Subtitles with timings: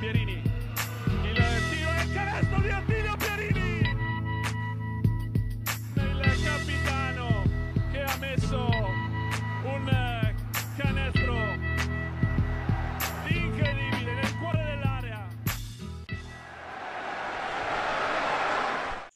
[0.00, 0.32] Pierini.
[0.32, 1.36] Il
[1.68, 3.80] tiro e il canestro di Attilio Pierini.
[5.94, 7.44] Il capitano
[7.92, 8.66] che ha messo
[9.62, 10.34] un
[10.78, 11.34] canestro
[13.28, 15.28] incredibile nel cuore dell'area.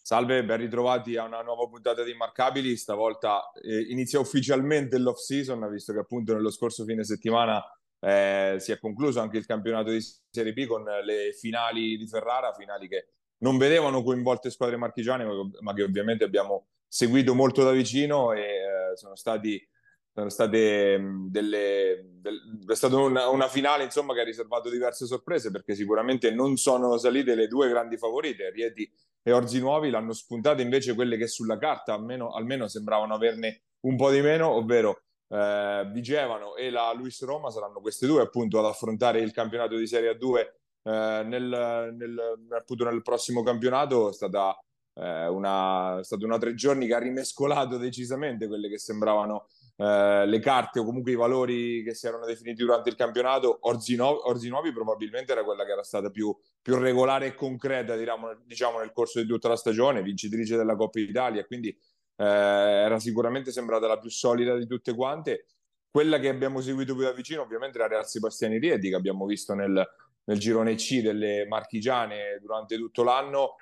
[0.02, 2.76] Salve, ben ritrovati a una nuova puntata di Immarcabili.
[2.76, 7.64] Stavolta eh, inizia ufficialmente l'off season, visto che appunto nello scorso fine settimana
[8.04, 10.00] eh, si è concluso anche il campionato di
[10.30, 15.26] Serie B con le finali di Ferrara, finali che non vedevano coinvolte squadre marchigiane,
[15.60, 19.60] ma che ovviamente abbiamo seguito molto da vicino e eh, sono stati
[20.16, 25.50] sono state delle, del, è stata una, una, finale insomma che ha riservato diverse sorprese
[25.50, 28.88] perché sicuramente non sono salite le due grandi favorite Rieti
[29.20, 33.96] e Orzi Nuovi l'hanno spuntate invece quelle che sulla carta almeno, almeno sembravano averne un
[33.96, 35.02] po' di meno ovvero
[35.34, 39.86] eh, Vigevano e la Luis Roma saranno queste due appunto ad affrontare il campionato di
[39.86, 44.10] Serie A2 eh, nel, nel, appunto nel prossimo campionato.
[44.10, 44.56] È stata
[44.94, 50.24] eh, una, è stata una tre giorni che ha rimescolato decisamente quelle che sembravano eh,
[50.24, 54.72] le carte o comunque i valori che si erano definiti durante il campionato, Orzinovi, Orzinovi
[54.72, 59.20] probabilmente era quella che era stata più, più regolare e concreta diciamo, diciamo, nel corso
[59.20, 61.76] di tutta la stagione, vincitrice della Coppa Italia, quindi
[62.16, 65.46] eh, era sicuramente sembrata la più solida di tutte quante.
[65.90, 69.54] Quella che abbiamo seguito più da vicino ovviamente era Real Sebastiani Rieti, che abbiamo visto
[69.54, 69.86] nel,
[70.24, 73.56] nel girone C delle marchigiane durante tutto l'anno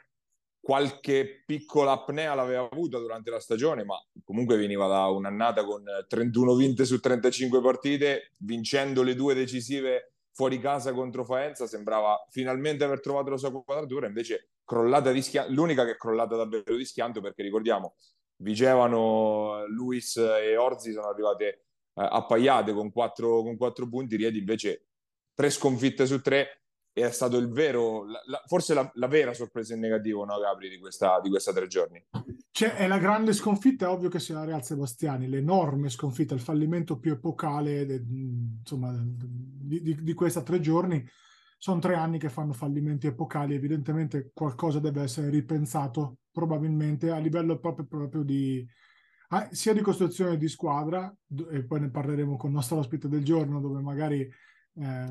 [0.63, 6.55] qualche piccola apnea l'aveva avuta durante la stagione, ma comunque veniva da un'annata con 31
[6.55, 13.01] vinte su 35 partite, vincendo le due decisive fuori casa contro Faenza, sembrava finalmente aver
[13.01, 17.21] trovato la sua quadratura, invece crollata di schianto, l'unica che è crollata davvero di schianto,
[17.21, 17.97] perché ricordiamo,
[18.43, 21.47] Vigevano, Luis e Orzi sono arrivate
[21.95, 24.89] eh, appaiate con quattro, con quattro punti, Riedi invece
[25.35, 26.63] tre sconfitte su tre,
[26.93, 30.69] è stato il vero, la, la, forse la, la, vera sorpresa in negativo, no, Gabri,
[30.69, 32.05] di questa, di questa tre giorni.
[32.51, 36.41] Cioè, è la grande sconfitta, è ovvio che sia la Real Sebastiani, l'enorme sconfitta, il
[36.41, 41.03] fallimento più epocale de, insomma, di, di, di questa tre giorni.
[41.63, 47.61] Sono tre anni che fanno fallimenti epocali, evidentemente qualcosa deve essere ripensato, probabilmente a livello
[47.61, 48.67] proprio, proprio di,
[49.29, 51.15] ah, sia di costruzione di squadra,
[51.53, 54.29] e poi ne parleremo con il nostro ospite del giorno, dove magari
[54.75, 55.07] eh,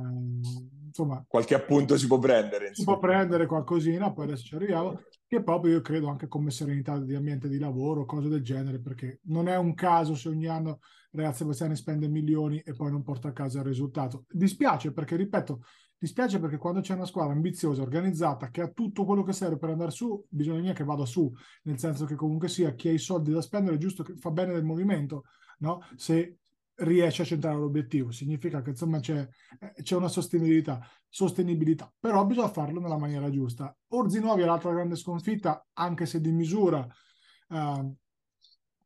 [0.88, 2.68] insomma, qualche appunto si può prendere.
[2.68, 2.76] Insomma.
[2.76, 5.00] Si può prendere qualcosina, poi adesso ci arriviamo.
[5.26, 9.22] Che proprio io credo anche come serenità di ambiente di lavoro, cose del genere, perché
[9.28, 10.80] non è un caso se ogni anno
[11.12, 14.26] Ragazzi Sebastiani spende milioni e poi non porta a casa il risultato.
[14.30, 15.62] Dispiace perché, ripeto,
[16.02, 19.70] dispiace perché quando c'è una squadra ambiziosa, organizzata, che ha tutto quello che serve per
[19.70, 21.32] andare su, bisogna che vada su,
[21.64, 24.52] nel senso che comunque sia chi ha i soldi da spendere, giusto che fa bene
[24.54, 25.26] del movimento,
[25.60, 25.82] no?
[25.96, 26.38] Se
[26.78, 29.28] riesce a centrare l'obiettivo, significa che insomma c'è,
[29.60, 33.76] eh, c'è una sostenibilità, sostenibilità, però bisogna farlo nella maniera giusta.
[33.90, 36.84] Orzi Nuovi è l'altra grande sconfitta, anche se di misura,
[37.50, 37.94] eh,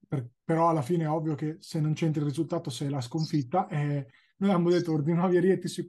[0.05, 3.69] per, però alla fine è ovvio che se non c'entri il risultato sei la sconfitta.
[3.69, 5.85] E noi abbiamo detto Orzi Nuovi e Rieti si,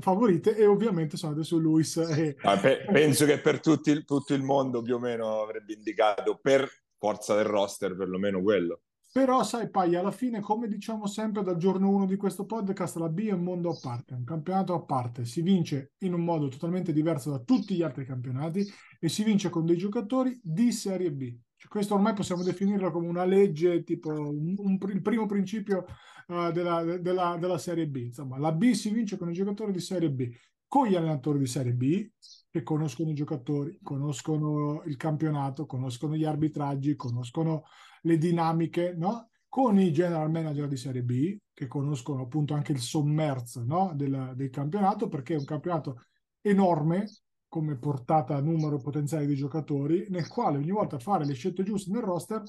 [0.00, 1.96] favorite e ovviamente sono adesso Luis.
[1.96, 2.36] E...
[2.42, 6.68] Ah, pe- penso che per tutti, tutto il mondo più o meno avrebbe indicato per
[6.98, 8.80] forza del roster perlomeno quello.
[9.16, 13.08] Però sai, Pai, alla fine, come diciamo sempre dal giorno 1 di questo podcast, la
[13.08, 15.24] B è un mondo a parte, un campionato a parte.
[15.24, 18.62] Si vince in un modo totalmente diverso da tutti gli altri campionati
[19.00, 21.34] e si vince con dei giocatori di Serie B.
[21.56, 25.86] Cioè, questo ormai possiamo definirlo come una legge, tipo un, un, il primo principio
[26.26, 27.96] uh, della, della, della Serie B.
[27.96, 30.30] Insomma, la B si vince con i giocatori di Serie B,
[30.66, 32.10] con gli allenatori di Serie B
[32.56, 37.64] che conoscono i giocatori, conoscono il campionato, conoscono gli arbitraggi, conoscono
[38.02, 39.28] le dinamiche, no?
[39.46, 43.92] con i general manager di Serie B, che conoscono appunto anche il sommerso no?
[43.94, 46.04] del, del campionato, perché è un campionato
[46.40, 47.06] enorme
[47.46, 52.02] come portata numero potenziale di giocatori, nel quale ogni volta fare le scelte giuste nel
[52.02, 52.42] roster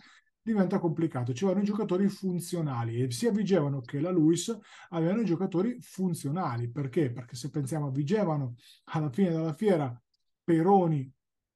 [0.48, 1.34] diventa complicato.
[1.34, 4.58] Ci vanno i giocatori funzionali e sia Vigevano che la Luis
[4.90, 6.70] avevano i giocatori funzionali.
[6.70, 7.12] Perché?
[7.12, 8.56] Perché se pensiamo a Vigevano
[8.86, 10.02] alla fine della fiera,
[10.44, 11.12] Peroni,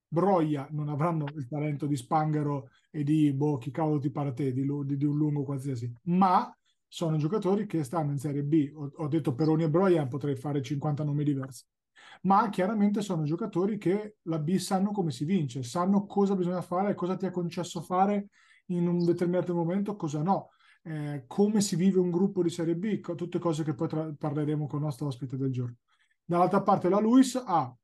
[0.08, 4.52] Broia non avranno il talento di Spanghero e di boh, chi cavolo ti pare te,
[4.52, 6.54] di, di, di, un lungo qualsiasi, ma
[6.86, 8.72] sono giocatori che stanno in Serie B.
[8.74, 11.64] Ho, ho detto Peroni e Broia, potrei fare 50 nomi diversi.
[12.24, 16.94] Ma chiaramente sono giocatori che la B sanno come si vince, sanno cosa bisogna fare,
[16.94, 18.28] cosa ti è concesso fare
[18.76, 20.50] in un determinato momento, cosa no.
[20.84, 24.68] Eh, come si vive un gruppo di Serie B, tutte cose che poi tra- parleremo
[24.68, 25.76] con il nostro ospite del giorno.
[26.26, 27.76] Dall'altra parte la Luis ha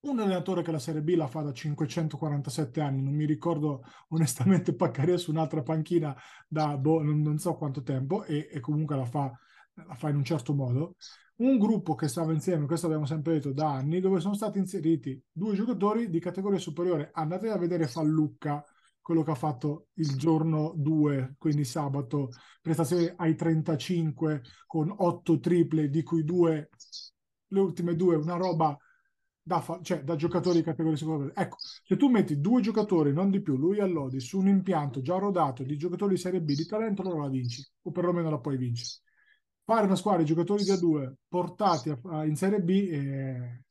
[0.00, 4.74] un allenatore che la Serie B la fa da 547 anni, non mi ricordo onestamente
[4.76, 6.16] Paccaria su un'altra panchina
[6.46, 9.32] da boh, non, non, so quanto tempo e, e comunque la fa,
[9.74, 10.96] la fa, in un certo modo.
[11.36, 15.20] un gruppo che stava insieme, questo abbiamo sempre detto da anni, dove sono stati inseriti
[15.32, 17.10] due giocatori di categoria superiore.
[17.12, 18.64] Andate a vedere Fallucca,
[19.06, 22.30] quello che ha fatto il giorno 2, quindi sabato,
[22.60, 26.70] prestazione ai 35 con 8 triple, di cui due,
[27.46, 28.76] le ultime due, una roba
[29.40, 31.30] da, fa- cioè, da giocatori di categoria superiore.
[31.36, 35.00] Ecco, se tu metti due giocatori, non di più, lui e Lodi, su un impianto
[35.00, 38.40] già rodato di giocatori di Serie B di talento, allora la vinci, o perlomeno la
[38.40, 39.02] puoi vincere
[39.62, 43.62] fare una squadra di giocatori da due portati a, a, in Serie B eh,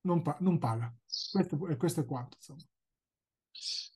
[0.00, 0.92] non, pa- non, paga.
[1.30, 2.36] Questo, questo, è quanto.
[2.36, 2.62] Insomma.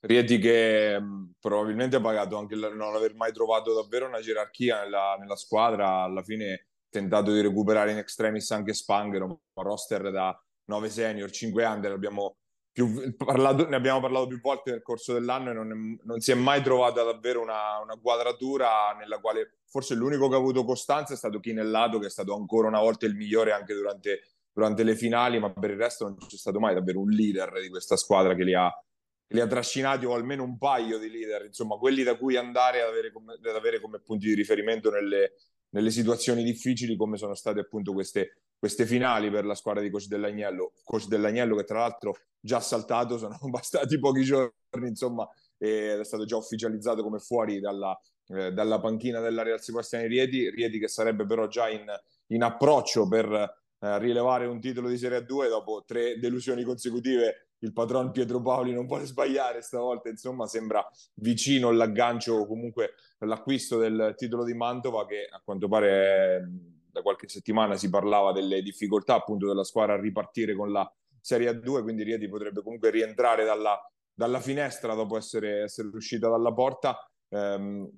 [0.01, 4.83] Rieti che mh, probabilmente ha pagato anche il non aver mai trovato davvero una gerarchia
[4.83, 10.37] nella, nella squadra, alla fine tentato di recuperare in extremis anche Spanger, un roster da
[10.65, 12.37] 9 senior, 5 under, abbiamo
[12.71, 16.31] più, parlato, ne abbiamo parlato più volte nel corso dell'anno e non, è, non si
[16.31, 21.13] è mai trovata davvero una, una, quadratura nella quale forse l'unico che ha avuto costanza
[21.13, 24.21] è stato Chinellato, che è stato ancora una volta il migliore anche durante,
[24.51, 27.69] durante le finali, ma per il resto non c'è stato mai davvero un leader di
[27.69, 28.71] questa squadra che li ha,
[29.31, 32.89] li ha trascinati o almeno un paio di leader, insomma quelli da cui andare ad
[32.89, 35.33] avere come, ad avere come punti di riferimento nelle,
[35.69, 40.07] nelle situazioni difficili come sono state appunto queste, queste finali per la squadra di Coach
[40.07, 40.73] Dell'Agnello.
[40.83, 44.51] Coach Dell'Agnello che tra l'altro già saltato, sono bastati pochi giorni,
[44.87, 50.07] insomma, ed è stato già ufficializzato come fuori dalla, eh, dalla panchina della Real Sebastiani
[50.07, 51.85] Rieti, Rieti che sarebbe però già in,
[52.27, 57.73] in approccio per eh, rilevare un titolo di Serie 2 dopo tre delusioni consecutive il
[57.73, 64.13] patron Pietro Paoli non vuole sbagliare stavolta, insomma sembra vicino l'aggancio o comunque l'acquisto del
[64.17, 66.49] titolo di Mantova che a quanto pare
[66.91, 71.51] da qualche settimana si parlava delle difficoltà appunto della squadra a ripartire con la Serie
[71.51, 73.79] A2, quindi Rieti potrebbe comunque rientrare dalla,
[74.11, 76.97] dalla finestra dopo essere, essere uscita dalla porta,
[77.29, 77.89] ehm,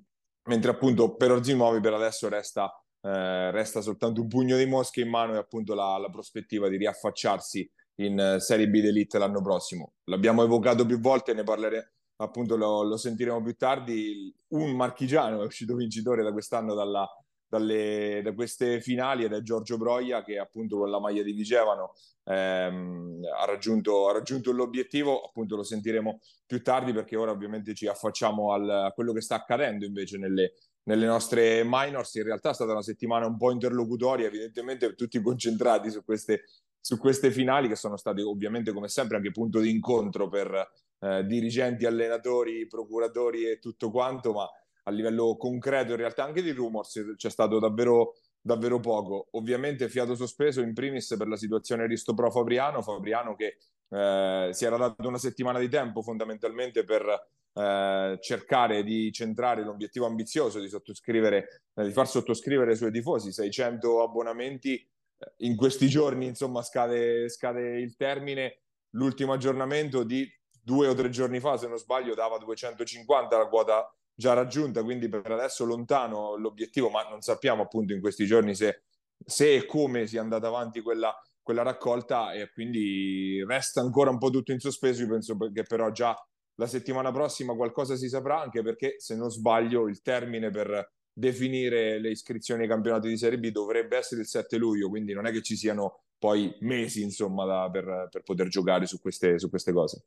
[0.43, 2.69] mentre appunto per Orzimovi per adesso resta,
[3.01, 6.75] eh, resta soltanto un pugno di mosche in mano e appunto la, la prospettiva di
[6.75, 9.93] riaffacciarsi in uh, Serie B d'Elite l'anno prossimo.
[10.05, 11.85] L'abbiamo evocato più volte, ne parleremo,
[12.17, 14.33] appunto lo, lo, sentiremo più tardi.
[14.49, 17.07] Un marchigiano è uscito vincitore da quest'anno dalla,
[17.47, 21.93] dalle, da queste finali ed è Giorgio Broia che appunto con la maglia di Vigevano
[22.23, 25.21] ehm, ha, raggiunto, ha, raggiunto, l'obiettivo.
[25.21, 29.35] Appunto lo sentiremo più tardi perché ora ovviamente ci affacciamo al, a quello che sta
[29.35, 30.53] accadendo invece nelle,
[30.83, 32.15] nelle nostre minors.
[32.15, 36.45] In realtà è stata una settimana un po' interlocutoria, evidentemente tutti concentrati su queste
[36.83, 40.69] su queste finali che sono state ovviamente come sempre anche punto di incontro per
[40.99, 44.49] eh, dirigenti, allenatori, procuratori e tutto quanto, ma
[44.83, 49.27] a livello concreto in realtà anche di rumors c'è stato davvero, davvero poco.
[49.31, 54.65] Ovviamente fiato sospeso in primis per la situazione Risto Pro Fabriano, Fabriano che eh, si
[54.65, 57.05] era dato una settimana di tempo fondamentalmente per
[57.53, 63.31] eh, cercare di centrare l'obiettivo ambizioso di sottoscrivere, eh, di far sottoscrivere ai suoi tifosi
[63.31, 64.85] 600 abbonamenti
[65.37, 68.61] in questi giorni insomma scade, scade il termine.
[68.91, 70.27] L'ultimo aggiornamento di
[70.61, 75.09] due o tre giorni fa se non sbaglio dava 250 la quota già raggiunta quindi
[75.09, 78.83] per adesso lontano l'obiettivo ma non sappiamo appunto in questi giorni se,
[79.25, 84.29] se e come sia andata avanti quella, quella raccolta e quindi resta ancora un po'
[84.29, 85.01] tutto in sospeso.
[85.01, 86.15] Io penso che però già
[86.55, 91.99] la settimana prossima qualcosa si saprà anche perché se non sbaglio il termine per definire
[91.99, 95.31] le iscrizioni ai campionati di Serie B dovrebbe essere il 7 luglio, quindi non è
[95.31, 99.71] che ci siano poi mesi insomma da, per, per, poter giocare su queste, su queste,
[99.71, 100.05] cose.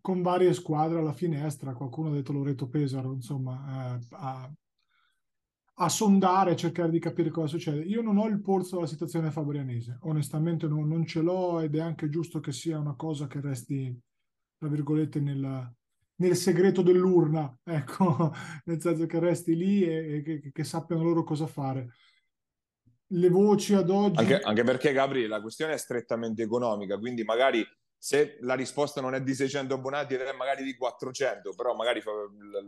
[0.00, 4.50] Con varie squadre alla finestra, qualcuno ha detto Loreto Pesaro, insomma, eh, a,
[5.74, 7.82] a, sondare, a cercare di capire cosa succede.
[7.82, 11.80] Io non ho il polso della situazione fabrianese, onestamente non, non ce l'ho ed è
[11.80, 14.00] anche giusto che sia una cosa che resti,
[14.56, 15.75] tra virgolette, nel,
[16.16, 18.32] nel segreto dell'urna, ecco,
[18.64, 21.94] nel senso che resti lì e, e che, che, sappiano loro cosa fare.
[23.08, 24.18] Le voci ad oggi...
[24.18, 27.64] Anche, anche perché, Gabri, la questione è strettamente economica, quindi magari
[27.98, 32.10] se la risposta non è di 600 abbonati è magari di 400, però magari fa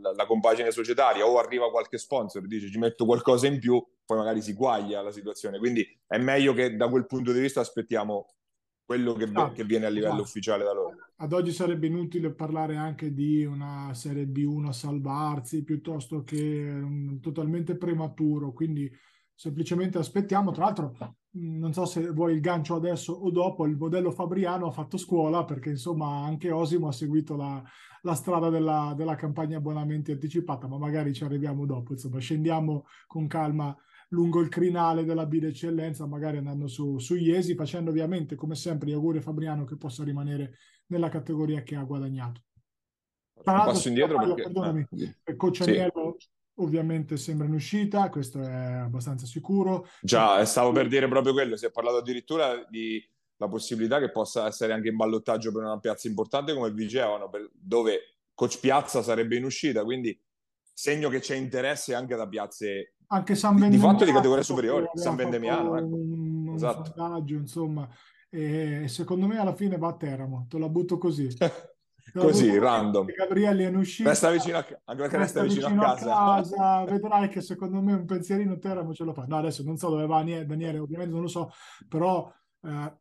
[0.00, 4.16] la, la, compagine societaria o arriva qualche sponsor dice ci metto qualcosa in più, poi
[4.16, 5.58] magari si guaglia la situazione.
[5.58, 8.26] Quindi è meglio che da quel punto di vista aspettiamo
[8.88, 10.96] quello che, ah, che viene a livello ah, ufficiale da loro.
[11.16, 17.20] Ad oggi sarebbe inutile parlare anche di una Serie B1 a salvarsi piuttosto che um,
[17.20, 18.90] totalmente prematuro, quindi
[19.34, 20.52] semplicemente aspettiamo.
[20.52, 20.96] Tra l'altro,
[21.32, 25.44] non so se vuoi il gancio adesso o dopo, il modello Fabriano ha fatto scuola
[25.44, 27.62] perché insomma anche Osimo ha seguito la,
[28.00, 31.92] la strada della, della campagna abbonamenti anticipata, ma magari ci arriviamo dopo.
[31.92, 33.76] Insomma, scendiamo con calma
[34.08, 38.88] lungo il crinale della B d'eccellenza, magari andando su, su Iesi, facendo ovviamente come sempre
[38.88, 42.42] gli auguri a Fabriano che possa rimanere nella categoria che ha guadagnato.
[43.42, 44.42] Tra passo indietro perché...
[44.42, 44.86] Perdonami,
[45.24, 45.70] ah, Coach sì.
[45.70, 46.16] Agnello
[46.60, 49.86] ovviamente sembra in uscita, questo è abbastanza sicuro.
[50.00, 53.00] Già, stavo per dire proprio quello, si è parlato addirittura di
[53.36, 58.16] la possibilità che possa essere anche in ballottaggio per una piazza importante come Vigevano, dove
[58.34, 60.18] Coach Piazza sarebbe in uscita, quindi
[60.78, 64.90] segno che c'è interesse anche da piazze anche San di, di fatto di categoria superiore,
[64.94, 65.76] San Vendemiano.
[65.76, 65.86] Ecco.
[65.86, 66.92] Un, esatto.
[66.94, 67.88] sondaggio, insomma,
[68.28, 71.28] e secondo me alla fine va a Teramo, te la butto così.
[72.10, 73.04] Così, random.
[73.04, 74.08] Gabrielli è in uscita.
[74.08, 76.16] Resta vicino a, anche perché resta vicino, vicino a, casa.
[76.16, 76.84] a casa.
[76.90, 79.26] Vedrai che secondo me un pensierino Teramo ce lo fa.
[79.28, 81.50] No, adesso non so dove va Daniele, ovviamente non lo so,
[81.86, 82.32] però
[82.62, 82.96] eh,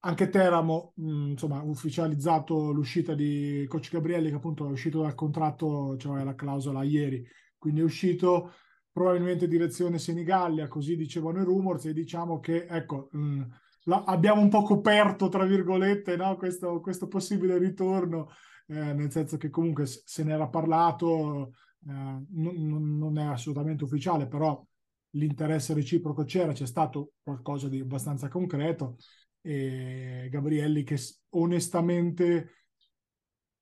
[0.00, 5.14] anche Teramo, mh, mm, insomma, ufficializzato l'uscita di Coach Gabrielli, che appunto è uscito dal
[5.14, 7.26] contratto, cioè la clausola ieri,
[7.58, 8.52] quindi è uscito
[8.92, 13.42] probabilmente direzione Senigallia, così dicevano i rumors, e diciamo che, ecco, mh, mm,
[13.84, 16.36] la, abbiamo un po' coperto, tra virgolette, no?
[16.36, 18.28] questo, questo, possibile ritorno,
[18.68, 21.52] eh, nel senso che comunque se ne era parlato,
[21.86, 21.92] eh,
[22.30, 24.62] non, non è assolutamente ufficiale, però
[25.14, 28.96] l'interesse reciproco c'era, c'è stato qualcosa di abbastanza concreto
[29.42, 30.98] e Gabrielli che
[31.30, 32.54] onestamente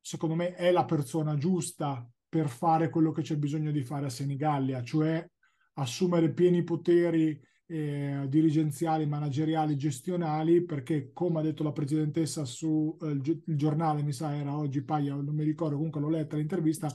[0.00, 4.11] secondo me è la persona giusta per fare quello che c'è bisogno di fare a
[4.11, 5.26] Senigallia, cioè
[5.75, 13.20] assumere pieni poteri eh, dirigenziali, manageriali, gestionali, perché come ha detto la presidentessa su eh,
[13.44, 16.88] giornale, mi sa era oggi Paglia, non mi ricordo, comunque l'ho letta l'intervista,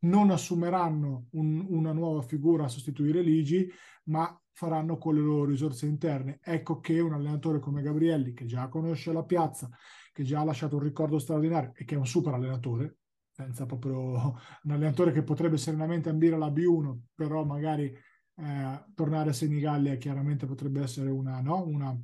[0.00, 3.68] non assumeranno un, una nuova figura a sostituire Ligi,
[4.04, 6.38] ma faranno con le loro risorse interne.
[6.42, 9.68] Ecco che un allenatore come Gabrielli, che già conosce la piazza,
[10.12, 12.98] che già ha lasciato un ricordo straordinario e che è un super allenatore,
[13.30, 13.96] senza proprio
[14.64, 20.46] un allenatore che potrebbe serenamente ambire alla B1, però magari eh, tornare a Senigallia chiaramente
[20.46, 21.62] potrebbe essere una, no?
[21.64, 21.98] una,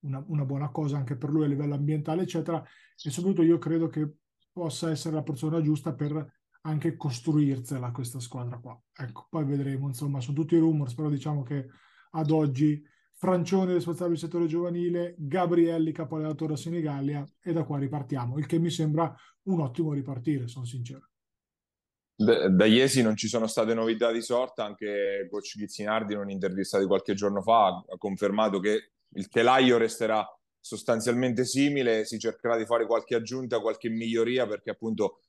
[0.00, 2.62] una, una buona cosa anche per lui a livello ambientale, eccetera.
[2.62, 4.14] E soprattutto io credo che
[4.52, 6.34] possa essere la persona giusta per
[6.66, 8.78] anche costruirsela questa squadra qua.
[8.92, 11.66] Ecco, poi vedremo, insomma, sono tutti rumors, però diciamo che
[12.10, 12.82] ad oggi
[13.18, 18.46] Francione responsabile del settore giovanile, Gabrielli capo allenatore a Senigallia e da qua ripartiamo, il
[18.46, 21.08] che mi sembra un ottimo ripartire, sono sincero.
[22.14, 26.78] Da, da Iesi non ci sono state novità di sorta, anche coach Ghizzinardi in un'intervista
[26.78, 30.26] di qualche giorno fa ha confermato che il telaio resterà
[30.60, 35.20] sostanzialmente simile, si cercherà di fare qualche aggiunta, qualche miglioria perché appunto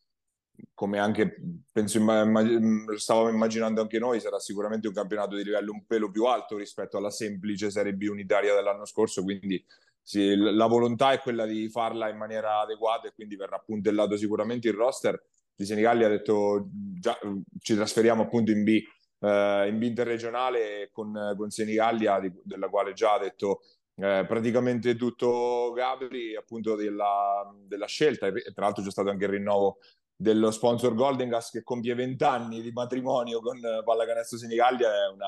[0.74, 1.36] come anche
[1.72, 6.26] penso immag- stavamo immaginando anche noi, sarà sicuramente un campionato di livello un pelo più
[6.26, 9.64] alto rispetto alla semplice Serie B unitaria dell'anno scorso, quindi
[10.02, 14.70] sì, la volontà è quella di farla in maniera adeguata e quindi verrà puntellato sicuramente
[14.70, 15.22] il roster.
[15.54, 17.18] Di Senigalli ha detto già,
[17.60, 18.82] ci trasferiamo appunto in B,
[19.20, 23.64] eh, in B interregionale con, con Senigallia, di, della quale già ha detto
[23.96, 29.32] eh, praticamente tutto Gabri appunto della, della scelta e tra l'altro c'è stato anche il
[29.32, 29.80] rinnovo
[30.20, 35.20] dello sponsor Golden Gas che compie 20 anni di matrimonio con Pallacanestro Senigallia è un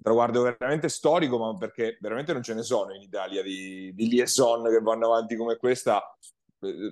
[0.00, 4.62] traguardo veramente storico, ma perché veramente non ce ne sono in Italia di, di liaison
[4.64, 6.02] che vanno avanti come questa.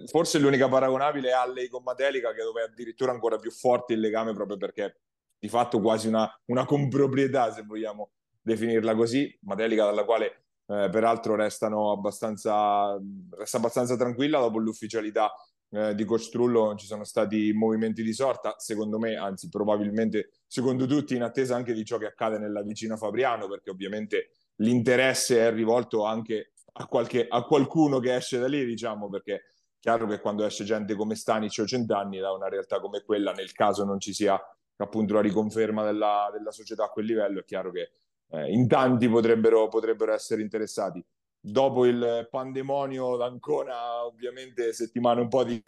[0.07, 4.01] Forse l'unica paragonabile è Alley con Matelica, che dove è addirittura ancora più forte il
[4.01, 5.01] legame, proprio perché
[5.39, 8.11] di fatto quasi una, una comproprietà, se vogliamo
[8.41, 9.39] definirla così.
[9.43, 12.99] Matelica, dalla quale eh, peraltro restano abbastanza,
[13.31, 15.33] resta abbastanza tranquilla dopo l'ufficialità
[15.73, 20.31] eh, di Coach Trullo non ci sono stati movimenti di sorta, secondo me, anzi probabilmente
[20.47, 25.49] secondo tutti, in attesa anche di ciò che accade nella vicina Fabriano, perché ovviamente l'interesse
[25.49, 29.41] è rivolto anche a, qualche, a qualcuno che esce da lì, diciamo, perché è
[29.81, 33.53] chiaro che quando esce gente come Stanic o Centanni da una realtà come quella, nel
[33.53, 34.39] caso non ci sia
[34.77, 37.93] appunto la riconferma della, della società a quel livello, è chiaro che
[38.31, 41.03] eh, in tanti potrebbero, potrebbero essere interessati
[41.45, 45.61] dopo il pandemonio d'Ancona, ovviamente settimane un po' di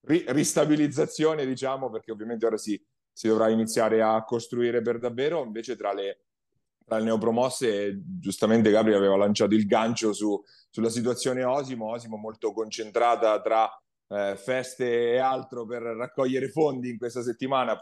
[0.00, 5.44] ri- ristabilizzazione, diciamo, perché ovviamente ora si, si, dovrà iniziare a costruire per davvero.
[5.44, 6.24] Invece tra le,
[6.84, 12.52] tra le neopromosse, giustamente Gabri aveva lanciato il gancio su, sulla situazione Osimo, Osimo molto
[12.52, 13.70] concentrata tra
[14.08, 17.78] eh, feste e altro per raccogliere fondi in questa settimana,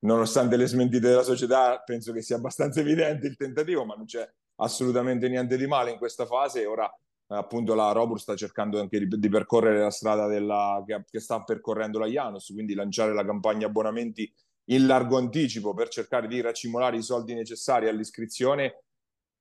[0.00, 4.28] nonostante le smentite della società, penso che sia abbastanza evidente il tentativo, ma non c'è
[4.60, 6.66] assolutamente niente di male in questa fase.
[6.66, 6.90] Ora
[7.28, 11.42] appunto la Robur sta cercando anche di, di percorrere la strada della, che, che, sta
[11.42, 14.32] percorrendo la Janus, quindi lanciare la campagna abbonamenti
[14.70, 18.84] in largo anticipo per cercare di racimolare i soldi necessari all'iscrizione.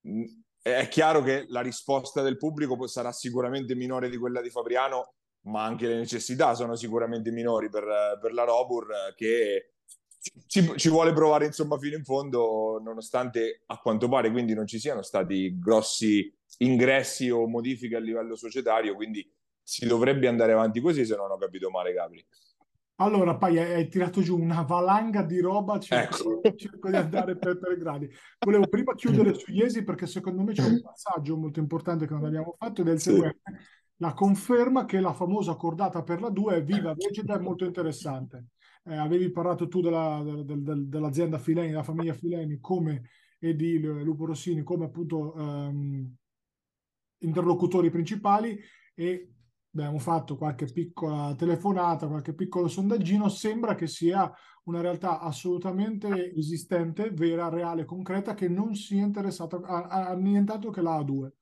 [0.07, 0.23] Mm,
[0.61, 5.13] è chiaro che la risposta del pubblico sarà sicuramente minore di quella di Fabriano,
[5.47, 9.71] ma anche le necessità sono sicuramente minori per, per la Robur che
[10.47, 14.79] ci, ci, vuole provare insomma fino in fondo, nonostante a quanto pare quindi non ci
[14.79, 19.27] siano stati grossi ingressi o modifiche a livello societario, quindi
[19.61, 22.25] si dovrebbe andare avanti così se non ho capito male Gabri.
[23.01, 26.57] Allora, poi hai, tirato giù una valanga di roba, cerco, Ecco.
[26.57, 28.09] cerco di andare per, per gradi.
[28.45, 32.25] Volevo prima chiudere su Iesi perché secondo me c'è un passaggio molto importante che non
[32.25, 33.39] abbiamo fatto ed è il seguente.
[34.01, 38.47] La conferma che la famosa cordata per la 2 è viva, vegeta è molto interessante.
[38.89, 43.03] Eh, avevi parlato tu della- del- del- del- dell'azienda Fileni, della famiglia Fileni come,
[43.39, 46.13] e di Lupo Rossini come appunto ehm,
[47.19, 48.57] interlocutori principali
[48.95, 49.33] e
[49.73, 54.31] abbiamo fatto qualche piccola telefonata, qualche piccolo sondaggino, sembra che sia
[54.63, 60.81] una realtà assolutamente esistente, vera, reale, concreta, che non sia interessata a, a nient'altro che
[60.81, 61.33] la A2.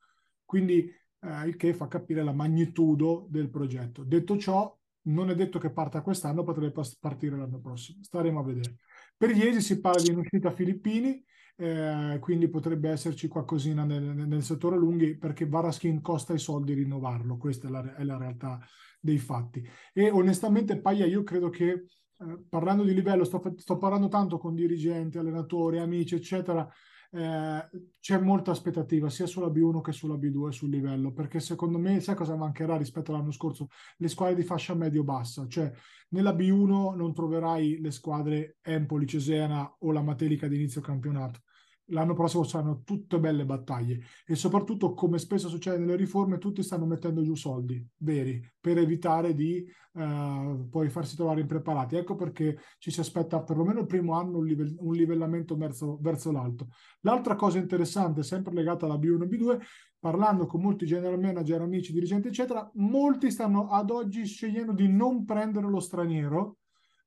[0.44, 0.90] Quindi
[1.20, 4.04] eh, il che fa capire la magnitudo del progetto.
[4.04, 8.02] Detto ciò, non è detto che parta quest'anno, potrebbe partire l'anno prossimo.
[8.02, 8.76] Staremo a vedere.
[9.16, 11.24] Per Iesi si parla di un'uscita Filippini,
[11.56, 17.36] eh, quindi potrebbe esserci qualcosina nel, nel settore lunghi perché Varaskin costa i soldi rinnovarlo,
[17.36, 18.60] questa è la, è la realtà
[19.00, 19.66] dei fatti.
[19.92, 24.54] E onestamente, Paia, io credo che eh, parlando di livello, sto, sto parlando tanto con
[24.54, 26.68] dirigenti, allenatori, amici, eccetera.
[27.10, 27.68] Eh,
[28.00, 32.14] c'è molta aspettativa sia sulla B1 che sulla B2 sul livello perché secondo me sai
[32.14, 33.68] cosa mancherà rispetto all'anno scorso?
[33.96, 35.72] Le squadre di fascia medio-bassa cioè
[36.10, 41.40] nella B1 non troverai le squadre Empoli, Cesena o la Matelica di inizio campionato
[41.88, 46.86] l'anno prossimo saranno tutte belle battaglie e soprattutto come spesso succede nelle riforme tutti stanno
[46.86, 49.64] mettendo giù soldi veri per evitare di
[49.98, 51.96] eh, poi farsi trovare impreparati.
[51.96, 56.30] Ecco perché ci si aspetta perlomeno il primo anno un, live- un livellamento verso, verso
[56.30, 56.68] l'alto.
[57.00, 59.60] L'altra cosa interessante sempre legata alla B1 e B2
[59.98, 65.24] parlando con molti general manager amici dirigenti eccetera molti stanno ad oggi scegliendo di non
[65.24, 66.57] prendere lo straniero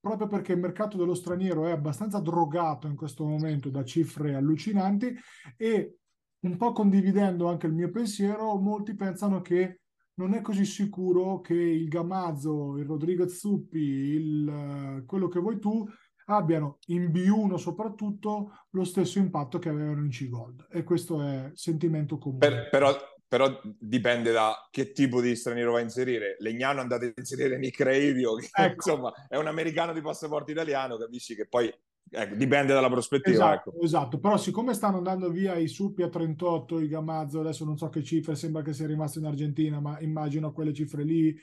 [0.02, 5.16] proprio perché il mercato dello straniero è abbastanza drogato in questo momento da cifre allucinanti
[5.56, 5.98] e
[6.42, 9.82] un po' condividendo anche il mio pensiero, molti pensano che
[10.16, 15.88] non è così sicuro che il Gamazzo, il Rodriguez Zuppi, il, quello che vuoi tu,
[16.26, 20.68] abbiano in B1 soprattutto lo stesso impatto che avevano in C-Gold.
[20.72, 22.40] E questo è sentimento comune.
[22.40, 22.96] Per, però,
[23.32, 26.36] però, dipende da che tipo di straniero va a inserire.
[26.40, 28.92] Legnano è andato a inserire Nick Reivio, che ecco.
[28.92, 31.74] insomma è un americano di passaporto italiano, capisci che poi
[32.10, 33.54] ecco, dipende dalla prospettiva.
[33.54, 33.82] Esatto, ecco.
[33.84, 37.88] esatto, però siccome stanno andando via i Suppi a 38, i Gamazzo, adesso non so
[37.88, 41.34] che cifre, sembra che sia rimasto in Argentina, ma immagino quelle cifre lì,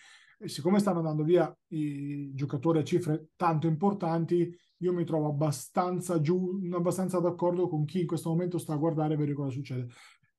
[0.45, 6.61] siccome stanno andando via i giocatori a cifre tanto importanti, io mi trovo abbastanza giù,
[6.73, 9.87] abbastanza d'accordo con chi in questo momento sta a guardare e vedere cosa succede.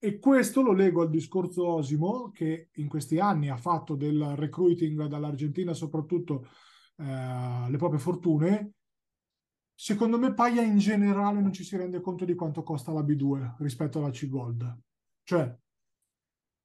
[0.02, 5.08] E questo lo leggo al discorso Osimo, che in questi anni ha fatto del recruiting
[5.08, 6.48] dall'Argentina soprattutto
[6.96, 8.72] eh, le proprie fortune.
[9.74, 13.56] Secondo me Paia in generale non ci si rende conto di quanto costa la B2
[13.60, 14.80] rispetto alla C-Gold.
[15.24, 15.58] Cioè,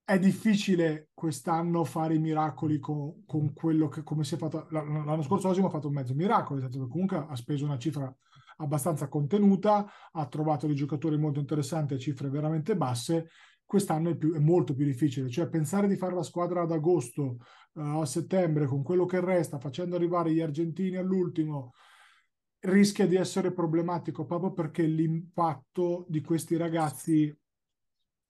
[0.05, 5.23] è difficile quest'anno fare i miracoli con, con quello che come si è fatto l'anno
[5.23, 8.15] scorso Osimo ha fatto un mezzo miracolo, comunque ha speso una cifra
[8.59, 13.29] abbastanza contenuta, ha trovato dei giocatori molto interessanti a cifre veramente basse.
[13.65, 17.39] Quest'anno è, più, è molto più difficile, cioè pensare di fare la squadra ad agosto
[17.73, 21.73] uh, a settembre con quello che resta, facendo arrivare gli argentini all'ultimo,
[22.61, 27.35] rischia di essere problematico proprio perché l'impatto di questi ragazzi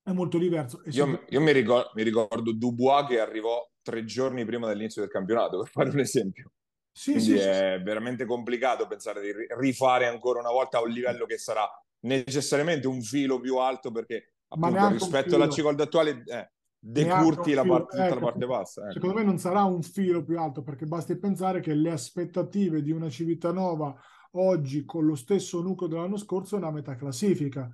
[0.02, 0.82] è molto diverso.
[0.84, 5.10] E io, io mi, ricordo, mi ricordo Dubois che arrivò tre giorni prima dell'inizio del
[5.10, 6.52] campionato, per fare un esempio.
[6.96, 7.82] Sì, Quindi sì, è sì.
[7.82, 11.68] veramente complicato pensare di rifare ancora una volta a un livello che sarà
[12.02, 17.96] necessariamente un filo più alto perché appunto rispetto alla C-Gold attuale eh, decurti la parte,
[17.96, 18.82] tutta ecco, la parte bassa.
[18.82, 18.92] Ecco.
[18.92, 22.92] Secondo me non sarà un filo più alto perché basti pensare che le aspettative di
[22.92, 23.92] una Civitanova
[24.36, 27.68] oggi con lo stesso nucleo dell'anno scorso è una metà classifica.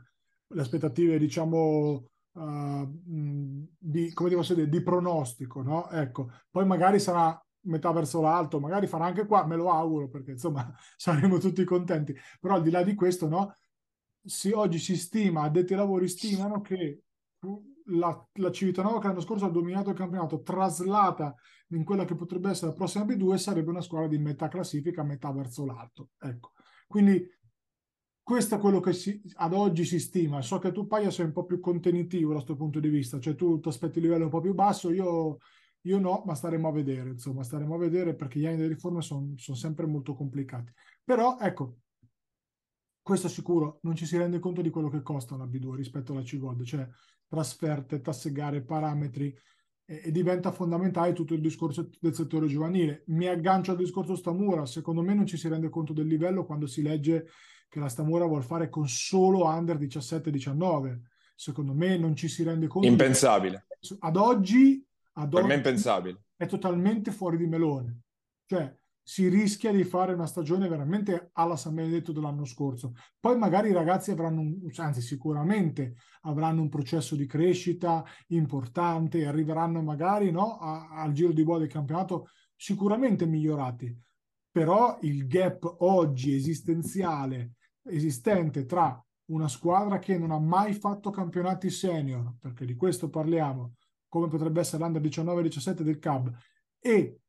[0.46, 3.00] Le aspettative diciamo uh,
[3.78, 5.90] di, come dire, di pronostico, no?
[5.90, 10.32] Ecco, poi magari sarà metà verso l'alto, magari farà anche qua, me lo auguro perché
[10.32, 13.54] insomma saremo tutti contenti, però al di là di questo, no,
[14.22, 17.02] si, oggi si stima, addetti ai lavori stimano che
[17.86, 21.34] la, la Civitanova che l'anno scorso ha dominato il campionato, traslata
[21.68, 25.32] in quella che potrebbe essere la prossima B2, sarebbe una squadra di metà classifica, metà
[25.32, 26.10] verso l'alto.
[26.18, 26.52] Ecco,
[26.86, 27.26] quindi
[28.22, 30.42] questo è quello che si, ad oggi si stima.
[30.42, 33.34] So che tu, Paia, sei un po' più contenitivo da questo punto di vista, cioè
[33.34, 35.38] tu ti aspetti il livello un po' più basso, io
[35.82, 39.00] io no, ma staremo a vedere, insomma, staremo a vedere perché gli anni delle riforme
[39.00, 40.72] sono son sempre molto complicati.
[41.02, 41.78] Però, ecco,
[43.02, 46.22] questo sicuro, non ci si rende conto di quello che costa una B2 rispetto alla
[46.22, 46.86] C-Gold, cioè
[47.26, 49.34] trasferte, tasse gare, parametri,
[49.84, 53.04] e, e, diventa fondamentale tutto il discorso del settore giovanile.
[53.06, 56.66] Mi aggancio al discorso Stamura, secondo me non ci si rende conto del livello quando
[56.66, 57.28] si legge
[57.68, 61.00] che la Stamura vuole fare con solo under 17-19.
[61.34, 62.86] Secondo me non ci si rende conto.
[62.86, 63.66] Impensabile.
[64.00, 64.84] Ad oggi
[65.20, 66.24] ad per me è impensabile.
[66.36, 68.00] È totalmente fuori di melone.
[68.46, 72.92] Cioè, si rischia di fare una stagione veramente alla San Benedetto dell'anno scorso.
[73.18, 79.26] Poi magari i ragazzi avranno, un, anzi sicuramente avranno un processo di crescita importante e
[79.26, 83.96] arriveranno magari no, a, al giro di boa del campionato sicuramente migliorati.
[84.52, 91.70] Però il gap oggi esistenziale, esistente tra una squadra che non ha mai fatto campionati
[91.70, 93.74] senior, perché di questo parliamo,
[94.10, 96.30] come potrebbe essere l'Under 19-17 del CAB,
[96.78, 97.20] e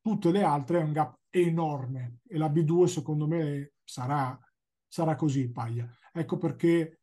[0.00, 4.36] tutte le altre è un gap enorme e la B2 secondo me sarà,
[4.88, 5.88] sarà così, Paglia.
[6.12, 7.02] Ecco perché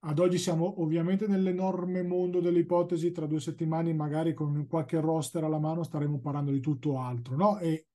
[0.00, 5.44] ad oggi siamo ovviamente nell'enorme mondo delle ipotesi, tra due settimane magari con qualche roster
[5.44, 7.58] alla mano staremo parlando di tutto altro, no?
[7.58, 7.86] E,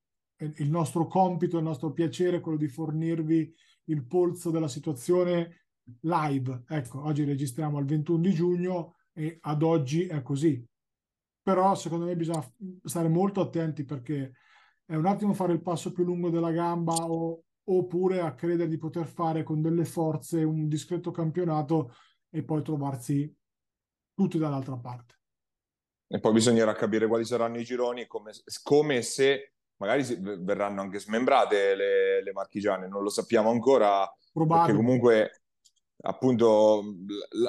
[0.41, 3.53] il nostro compito, il nostro piacere è quello di fornirvi
[3.85, 5.67] il polso della situazione
[6.01, 6.63] live.
[6.67, 10.65] Ecco, oggi registriamo il 21 di giugno e ad oggi è così.
[11.43, 12.45] Però secondo me bisogna
[12.83, 14.33] stare molto attenti perché
[14.85, 18.77] è un attimo fare il passo più lungo della gamba o, oppure a credere di
[18.77, 21.95] poter fare con delle forze un discreto campionato
[22.29, 23.33] e poi trovarsi
[24.13, 25.15] tutti dall'altra parte.
[26.07, 28.31] E poi bisognerà capire quali saranno i gironi, come,
[28.63, 30.03] come se magari
[30.41, 34.65] verranno anche smembrate le, le marchigiane, non lo sappiamo ancora, Probabile.
[34.65, 35.40] perché comunque
[36.01, 36.95] appunto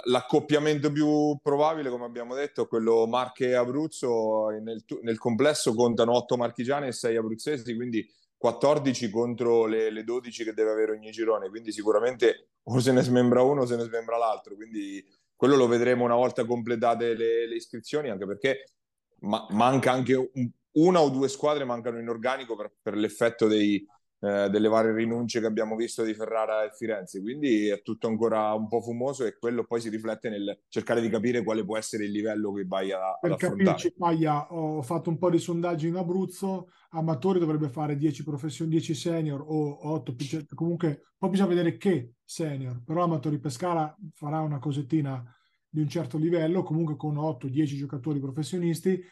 [0.04, 4.48] l'accoppiamento più probabile, come abbiamo detto, quello Marche e Abruzzo.
[4.48, 10.44] Nel, nel, complesso contano 8 marchigiane e 6 abruzzesi, quindi 14 contro le, le, 12
[10.44, 11.48] che deve avere ogni girone.
[11.48, 14.54] Quindi sicuramente o se ne smembra uno o se ne smembra l'altro.
[14.54, 18.72] Quindi quello lo vedremo una volta completate le, le iscrizioni, anche perché
[19.20, 23.84] ma, manca anche un, una o due squadre mancano in organico per, per l'effetto dei,
[24.24, 28.54] eh, delle varie rinunce che abbiamo visto di Ferrara e Firenze, quindi è tutto ancora
[28.54, 32.04] un po' fumoso e quello poi si riflette nel cercare di capire quale può essere
[32.04, 33.64] il livello che vai a Per affrontare.
[33.64, 38.70] capirci, Paia, ho fatto un po' di sondaggi in Abruzzo, Amatori dovrebbe fare 10 professioni,
[38.70, 40.14] 10 senior o 8,
[40.54, 45.20] comunque poi bisogna vedere che senior, però Amatori Pescara farà una cosettina
[45.68, 49.02] di un certo livello, comunque con 8-10 giocatori professionisti,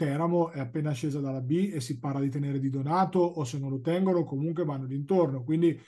[0.00, 3.58] Teramo è appena scesa dalla B e si parla di tenere di Donato o se
[3.58, 5.44] non lo tengono comunque vanno d'intorno.
[5.44, 5.78] Quindi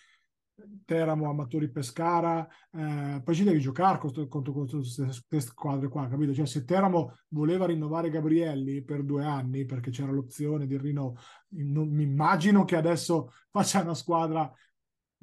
[0.85, 6.35] Teramo, Amatori Pescara, eh, poi ci devi giocare contro, queste squadre qua, capito?
[6.35, 11.17] Cioè se Teramo voleva rinnovare Gabrielli per due anni perché c'era l'opzione di rinnovo,
[11.49, 14.53] mi immagino che adesso faccia una squadra,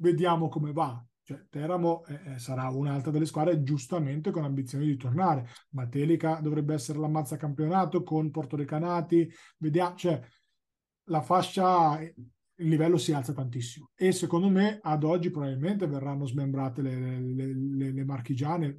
[0.00, 1.00] vediamo come va.
[1.30, 5.46] Cioè, Teramo eh, sarà un'altra delle squadre giustamente con ambizioni di tornare.
[5.70, 9.30] Matelica dovrebbe essere la mazza campionato con Portorecanati.
[9.58, 10.20] Vediamo, cioè,
[11.04, 13.90] la fascia, il livello si alza tantissimo.
[13.94, 18.76] E secondo me ad oggi probabilmente verranno smembrate le, le, le, le marchigiane.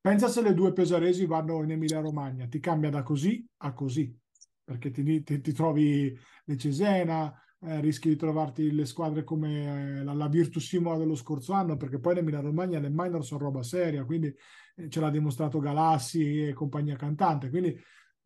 [0.00, 4.16] Pensa se le due pesaresi vanno in Emilia Romagna, ti cambia da così a così,
[4.62, 10.04] perché ti, ti, ti trovi le Cesena, eh, rischi di trovarti le squadre come eh,
[10.04, 13.62] la, la, Virtus Imola dello scorso anno, perché poi l'Emilia Romagna le minor sono roba
[13.62, 14.34] seria, quindi
[14.76, 17.78] eh, ce l'ha dimostrato Galassi e compagnia cantante, quindi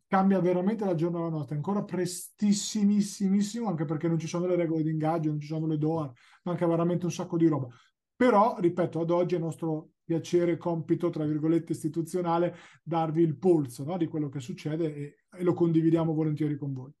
[0.07, 4.83] cambia veramente la giornata alla notte, ancora prestissimissimo, anche perché non ci sono le regole
[4.83, 6.11] di ingaggio, non ci sono le DOAR,
[6.43, 7.67] manca veramente un sacco di roba.
[8.15, 13.97] Però, ripeto, ad oggi è nostro piacere, compito, tra virgolette, istituzionale, darvi il polso no,
[13.97, 16.93] di quello che succede e, e lo condividiamo volentieri con voi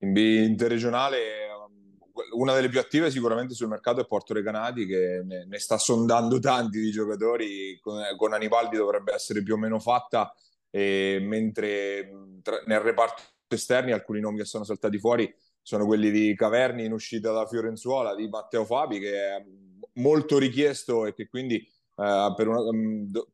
[0.00, 1.48] in B interregionale
[2.32, 6.38] una delle più attive sicuramente sul mercato è Porto Recanati che ne, ne sta sondando
[6.38, 10.32] tanti di giocatori con, con Anibaldi dovrebbe essere più o meno fatta
[10.70, 12.10] e mentre
[12.42, 15.32] tra, nel reparto esterni alcuni nomi che sono saltati fuori
[15.62, 19.44] sono quelli di Caverni in uscita da Fiorenzuola di Matteo Fabi che è
[19.94, 22.60] molto richiesto e che quindi eh, una,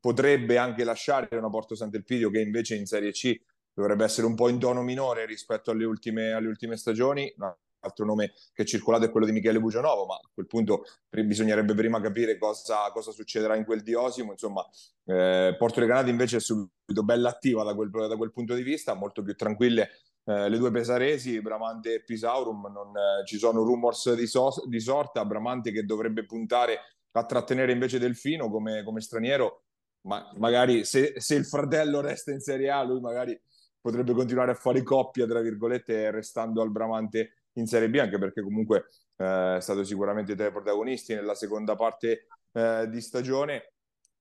[0.00, 3.38] potrebbe anche lasciare una Porto Sant'Elpidio che invece in Serie C
[3.76, 7.30] dovrebbe essere un po' in tono minore rispetto alle ultime, alle ultime stagioni.
[7.36, 10.84] Un altro nome che è circolato è quello di Michele Bugianovo, ma a quel punto
[11.10, 14.32] bisognerebbe prima capire cosa, cosa succederà in quel di Osimo.
[14.32, 14.66] Insomma,
[15.04, 18.94] eh, Porto Recanati invece è subito bella attiva da quel, da quel punto di vista,
[18.94, 19.90] molto più tranquille
[20.24, 24.80] eh, le due pesaresi, Bramante e Pisaurum, non eh, ci sono rumors di, so, di,
[24.80, 26.78] sorta, Bramante che dovrebbe puntare
[27.12, 29.62] a trattenere invece Delfino come, come straniero,
[30.06, 33.38] ma magari se, se, il fratello resta in Serie A, lui magari
[33.86, 38.42] potrebbe continuare a fare coppia, tra virgolette, restando al Bramante in Serie B, anche perché
[38.42, 43.74] comunque eh, è stato sicuramente tra i protagonisti nella seconda parte eh, di stagione.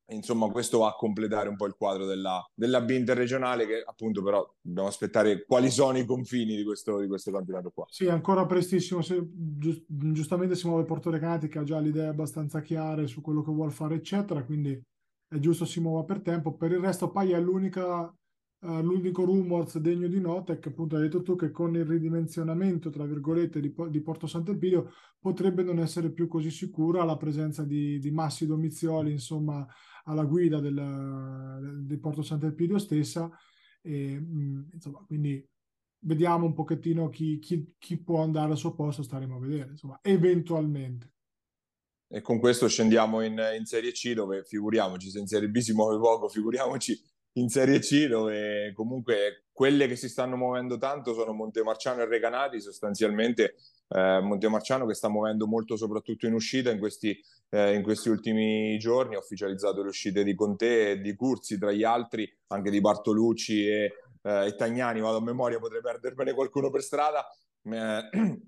[0.10, 4.22] Insomma, questo va a completare un po' il quadro della, della B interregionale, che appunto
[4.22, 7.86] però dobbiamo aspettare quali sono i confini di questo, di questo campionato qua.
[7.90, 9.02] Sì, ancora prestissimo.
[9.02, 13.22] Se, giust, giustamente si muove Porto Recanati che ha già le idee abbastanza chiare su
[13.22, 14.44] quello che vuole fare, eccetera.
[14.44, 14.80] Quindi
[15.28, 16.54] è giusto si muova per tempo.
[16.54, 18.14] Per il resto, Paglia è l'unica
[18.66, 22.90] L'unico rumors degno di nota è che appunto hai detto tu che con il ridimensionamento
[22.90, 28.00] tra virgolette di, di Porto Sant'Elpidio potrebbe non essere più così sicura la presenza di,
[28.00, 29.68] di Massi Domizioli insomma
[30.06, 33.30] alla guida del, di Porto Sant'Elpidio stessa.
[33.84, 35.48] E, mh, mm, insomma quindi
[36.00, 40.00] vediamo un pochettino chi, chi, chi, può andare al suo posto staremo a vedere insomma
[40.02, 41.14] eventualmente.
[42.08, 45.74] E con questo scendiamo in, in Serie C dove figuriamoci se in Serie B si
[45.74, 51.34] muove poco figuriamoci in Serie C dove comunque quelle che si stanno muovendo tanto sono
[51.34, 53.56] Montemarciano e Recanati sostanzialmente
[53.90, 57.18] eh, Montemarciano che sta muovendo molto soprattutto in uscita in questi,
[57.50, 61.72] eh, in questi ultimi giorni ha ufficializzato le uscite di Conte e di Curzi tra
[61.72, 66.70] gli altri anche di Bartolucci e, eh, e Tagnani vado a memoria potrei perdermene qualcuno
[66.70, 67.26] per strada.
[67.64, 68.10] Eh,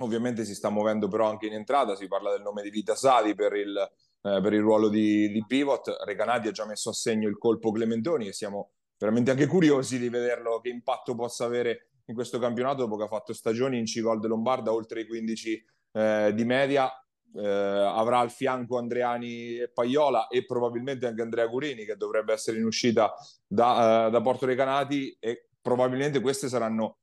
[0.00, 3.34] ovviamente si sta muovendo però anche in entrata si parla del nome di Vita Sadi
[3.34, 3.74] per il
[4.22, 5.96] eh, per il ruolo di, di, pivot.
[6.04, 10.08] Recanati ha già messo a segno il colpo Clementoni e siamo veramente anche curiosi di
[10.08, 14.20] vederlo che impatto possa avere in questo campionato dopo che ha fatto stagioni in C-Gol
[14.20, 16.90] de Lombarda oltre i 15 eh, di media.
[17.34, 22.56] Eh, avrà al fianco Andreani e Paiola e probabilmente anche Andrea Curini che dovrebbe essere
[22.56, 23.12] in uscita
[23.46, 27.00] da, uh, da Porto Recanati e probabilmente queste saranno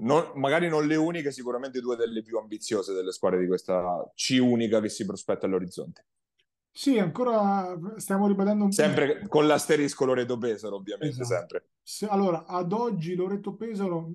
[0.00, 4.38] non, magari non le uniche, sicuramente due delle più ambiziose delle squadre di questa C
[4.40, 6.06] unica che si prospetta all'orizzonte.
[6.78, 8.76] Sì, ancora stiamo ribadendo un po'.
[8.76, 11.34] Sempre con l'asterisco Loreto Pesaro, ovviamente, esatto.
[11.34, 11.70] sempre.
[11.82, 14.12] Se, allora, ad oggi Loreto Pesaro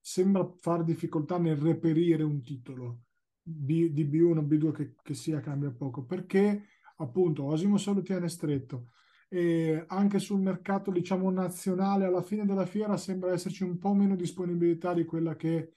[0.00, 3.06] sembra fare difficoltà nel reperire un titolo
[3.42, 8.90] B, di B1, B2 che, che, sia cambia poco, perché appunto Osimo solo tiene stretto
[9.28, 14.14] e anche sul mercato diciamo nazionale alla fine della fiera sembra esserci un po' meno
[14.14, 15.72] disponibilità di quella che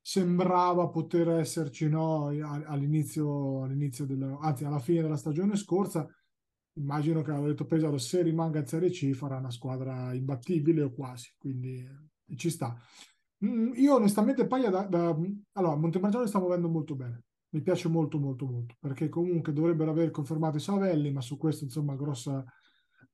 [0.00, 6.06] sembrava poter esserci no, all'inizio, all'inizio della, anzi alla fine della stagione scorsa.
[6.74, 11.34] Immagino che detto Pesaro se rimanga in Serie C farà una squadra imbattibile o quasi
[11.36, 12.76] quindi eh, ci sta.
[13.44, 15.16] Mm, io onestamente Paglia da, da
[15.52, 17.24] allora Montemargiano sta muovendo molto bene.
[17.50, 21.64] Mi piace molto molto molto perché comunque dovrebbero aver confermato i Savelli ma su questo
[21.64, 22.44] insomma grossa,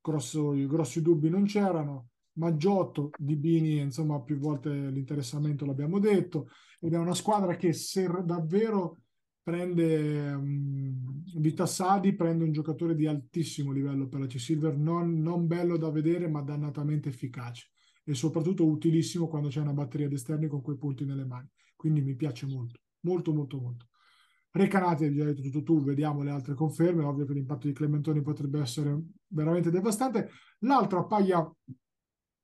[0.00, 6.48] grosso, grossi dubbi non c'erano Maggiotto di Bini, insomma, più volte l'interessamento l'abbiamo detto,
[6.80, 9.00] ed è una squadra che se davvero
[9.42, 15.76] prende um, Vitassadi, prende un giocatore di altissimo livello per la C-Silver, non, non bello
[15.76, 17.68] da vedere, ma dannatamente efficace
[18.08, 21.48] e soprattutto utilissimo quando c'è una batteria d'esterni con quei punti nelle mani.
[21.74, 23.88] Quindi mi piace molto, molto, molto, molto.
[24.50, 28.22] Recanati, hai già detto tutto tu, vediamo le altre conferme, ovvio che l'impatto di Clementoni
[28.22, 28.96] potrebbe essere
[29.26, 30.30] veramente devastante.
[30.60, 31.52] L'altra paglia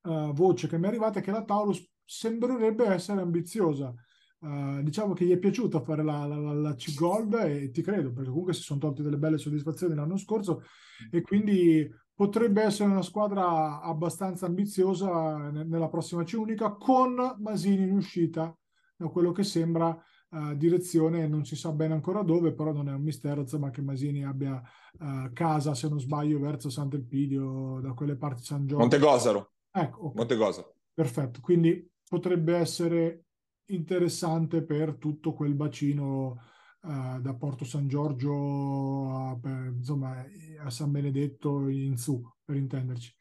[0.03, 3.95] uh, voce che mi è arrivata è che la Taurus sembrerebbe essere ambiziosa.
[4.41, 8.13] Uh, diciamo che gli è piaciuto fare la, la, la, la C-Gold e ti credo,
[8.13, 10.65] perché comunque si sono tolte delle belle soddisfazioni l'anno scorso
[11.13, 17.95] e quindi potrebbe essere una squadra abbastanza ambiziosa nella prossima C unica con Masini in
[17.95, 18.53] uscita,
[18.97, 19.97] da quello che sembra
[20.31, 23.81] uh, direzione, non si sa bene ancora dove, però non è un mistero insomma, che
[23.81, 24.61] Masini abbia
[24.99, 28.79] uh, casa, se non sbaglio, verso Sant'Elpidio, da quelle parti San Giorgio.
[28.79, 29.51] Montegosaro.
[29.73, 30.17] Ecco, okay.
[30.17, 30.71] Montecosa.
[30.93, 33.25] Perfetto, quindi potrebbe essere
[33.67, 36.39] interessante per tutto quel bacino
[36.83, 40.23] uh, da Porto San Giorgio a, per, insomma,
[40.61, 43.15] a San Benedetto in su, per intenderci.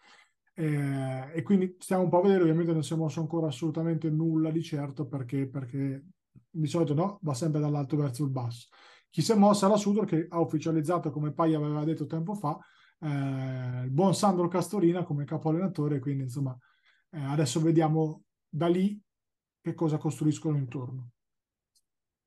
[0.53, 4.09] Eh, e quindi stiamo un po' a vedere, ovviamente non si è mosso ancora assolutamente
[4.09, 6.05] nulla di certo perché, perché
[6.49, 8.67] di solito no, va sempre dall'alto verso il basso.
[9.09, 12.59] Chi si è mossa la Sudor che ha ufficializzato, come Pai aveva detto tempo fa,
[13.01, 16.57] eh, il buon Sandro Castorina come capo allenatore, quindi insomma
[17.11, 18.99] eh, adesso vediamo da lì
[19.61, 21.11] che cosa costruiscono intorno.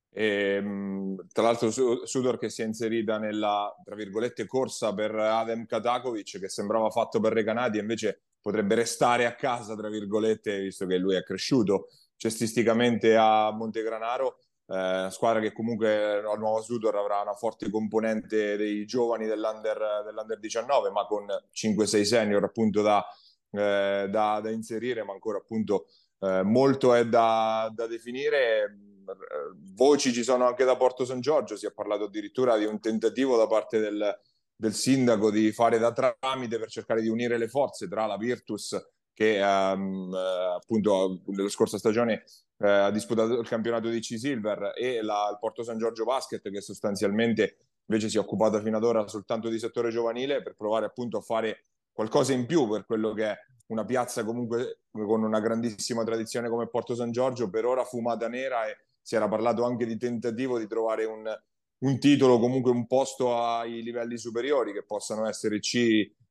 [0.09, 5.65] E, ehm, tra l'altro Sudor che si è inserita nella, tra virgolette, corsa per Adem
[5.65, 10.97] Katakovic che sembrava fatto per Recanati invece potrebbe restare a casa, tra virgolette, visto che
[10.97, 17.35] lui è cresciuto cestisticamente a Montegranaro eh, squadra che comunque al nuovo Sudor avrà una
[17.35, 23.05] forte componente dei giovani dell'under, dell'under 19 ma con 5-6 senior appunto da,
[23.51, 25.85] eh, da, da, inserire ma ancora appunto
[26.19, 28.79] eh, molto è da, da, definire.
[29.75, 33.37] Voci ci sono anche da Porto San Giorgio si è parlato addirittura di un tentativo
[33.37, 34.19] da parte del,
[34.55, 38.75] del sindaco di fare da tramite per cercare di unire le forze tra la Virtus
[39.13, 42.23] che um, appunto nella scorsa stagione
[42.57, 46.61] eh, ha disputato il campionato di C-Silver e la, il Porto San Giorgio Basket che
[46.61, 51.17] sostanzialmente invece si è occupata fino ad ora soltanto di settore giovanile per provare appunto
[51.17, 53.37] a fare qualcosa in più per quello che è
[53.67, 58.67] una piazza comunque con una grandissima tradizione come Porto San Giorgio, per ora fumata nera
[58.67, 61.23] e si era parlato anche di tentativo di trovare un,
[61.79, 65.75] un titolo, comunque un posto ai livelli superiori che possano essere C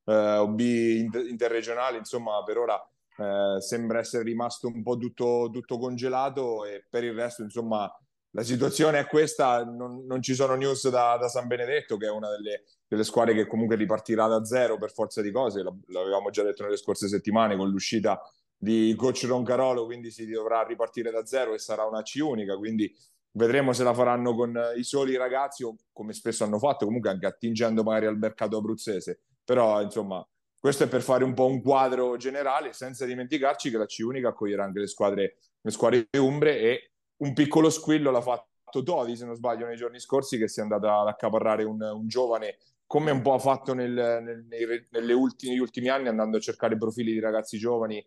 [0.05, 2.81] eh, o B inter- interregionali, insomma per ora
[3.16, 7.90] eh, sembra essere rimasto un po' tutto, tutto, congelato e per il resto, insomma,
[8.31, 12.11] la situazione è questa, non, non ci sono news da, da, San Benedetto, che è
[12.11, 16.42] una delle, delle, squadre che comunque ripartirà da zero per forza di cose, l'avevamo già
[16.42, 18.20] detto nelle scorse settimane con l'uscita
[18.57, 22.92] di coach Roncarolo, quindi si dovrà ripartire da zero e sarà una C unica, quindi
[23.33, 27.27] vedremo se la faranno con i soli ragazzi o come spesso hanno fatto, comunque anche
[27.27, 30.27] attingendo magari al mercato abruzzese, però insomma
[30.64, 34.29] questo è per fare un po' un quadro generale, senza dimenticarci che la C Unica
[34.29, 39.27] accoglierà anche le squadre, le squadre umbre e un piccolo squillo l'ha fatto Todi, se
[39.27, 43.11] non sbaglio, nei giorni scorsi, che si è andata ad accaparrare un, un giovane, come
[43.11, 47.12] un po' ha fatto nel, nel, nei, ultimi, negli ultimi anni, andando a cercare profili
[47.12, 48.03] di ragazzi giovani,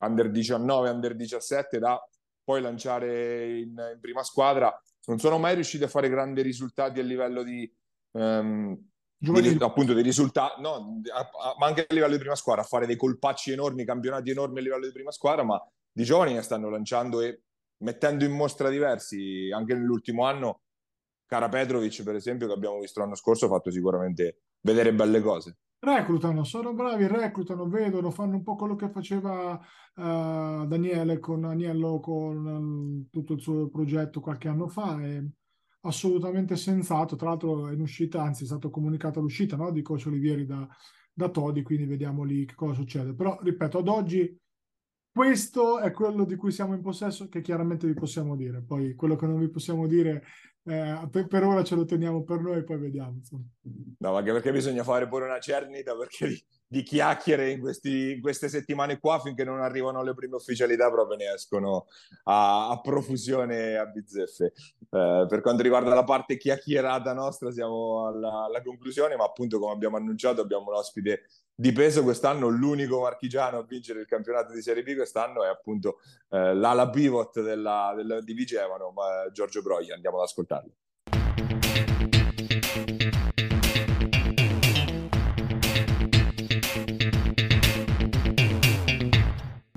[0.00, 1.98] under 19, under 17, da
[2.44, 4.70] poi lanciare in, in prima squadra.
[5.06, 7.74] Non sono mai riusciti a fare grandi risultati a livello di...
[8.10, 8.91] Um,
[9.22, 11.00] di, appunto dei risultati, no,
[11.58, 14.62] ma anche a livello di prima squadra, a fare dei colpacci enormi, campionati enormi a
[14.62, 17.42] livello di prima squadra, ma di giovani ne stanno lanciando e
[17.82, 19.50] mettendo in mostra diversi.
[19.52, 20.62] Anche nell'ultimo anno,
[21.26, 25.58] Cara Petrovic, per esempio, che abbiamo visto l'anno scorso, ha fatto sicuramente vedere belle cose.
[25.78, 31.98] Reclutano, sono bravi, reclutano, vedono, fanno un po' quello che faceva uh, Daniele con Agnello
[31.98, 35.00] con uh, tutto il suo progetto qualche anno fa.
[35.00, 35.28] E
[35.82, 37.16] assolutamente sensato.
[37.16, 39.70] Tra l'altro è in uscita, anzi è stato comunicato l'uscita no?
[39.70, 40.66] di Coach Olivieri da,
[41.12, 43.14] da Todi, quindi vediamo lì che cosa succede.
[43.14, 44.40] Però, ripeto, ad oggi
[45.12, 48.62] questo è quello di cui siamo in possesso, che chiaramente vi possiamo dire.
[48.62, 50.24] Poi quello che non vi possiamo dire
[50.64, 53.16] eh, per, per, ora ce lo teniamo per noi, poi vediamo.
[53.16, 53.44] Insomma.
[53.98, 58.48] No, anche perché bisogna fare pure una cernita, perché di chiacchiere in, questi, in, queste
[58.48, 61.86] settimane qua finché non arrivano le prime ufficialità proprio ne escono
[62.24, 64.52] a, a profusione a bizzeffe.
[64.88, 69.72] Eh, per quanto riguarda la parte chiacchierata nostra siamo alla, alla, conclusione, ma appunto come
[69.72, 74.62] abbiamo annunciato abbiamo un ospite di peso quest'anno, l'unico marchigiano a vincere il campionato di
[74.62, 75.98] Serie B quest'anno è appunto
[76.30, 78.92] eh, l'ala pivot della, della, di Vigevano,
[79.32, 79.94] Giorgio Broglia.
[79.94, 80.72] Andiamo ad ascoltarlo.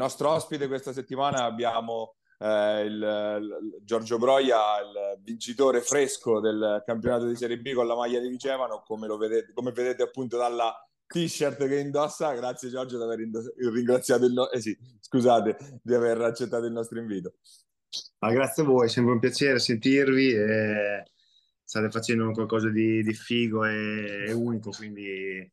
[0.05, 7.25] nostro ospite questa settimana abbiamo eh, il, il, Giorgio Broia, il vincitore fresco del campionato
[7.25, 10.73] di Serie B con la maglia di Vicevano, come, vedete, come vedete appunto dalla
[11.07, 12.33] t-shirt che indossa.
[12.33, 13.19] Grazie Giorgio di aver
[13.73, 17.35] ringraziato il no- eh sì, scusate, di aver accettato il nostro invito.
[18.19, 21.03] Ah, grazie a voi, sempre un piacere sentirvi e
[21.63, 25.51] state facendo qualcosa di, di figo e, e unico, quindi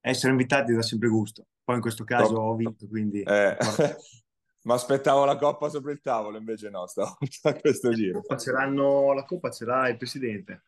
[0.00, 1.46] essere invitati dà sempre gusto.
[1.64, 2.42] Poi in questo caso Top.
[2.42, 3.22] ho vinto, quindi...
[3.22, 3.56] Eh.
[4.64, 8.22] Ma aspettavo la coppa sopra il tavolo, invece no, stavolta a questo giro.
[8.28, 10.66] La coppa, la coppa ce l'ha il presidente.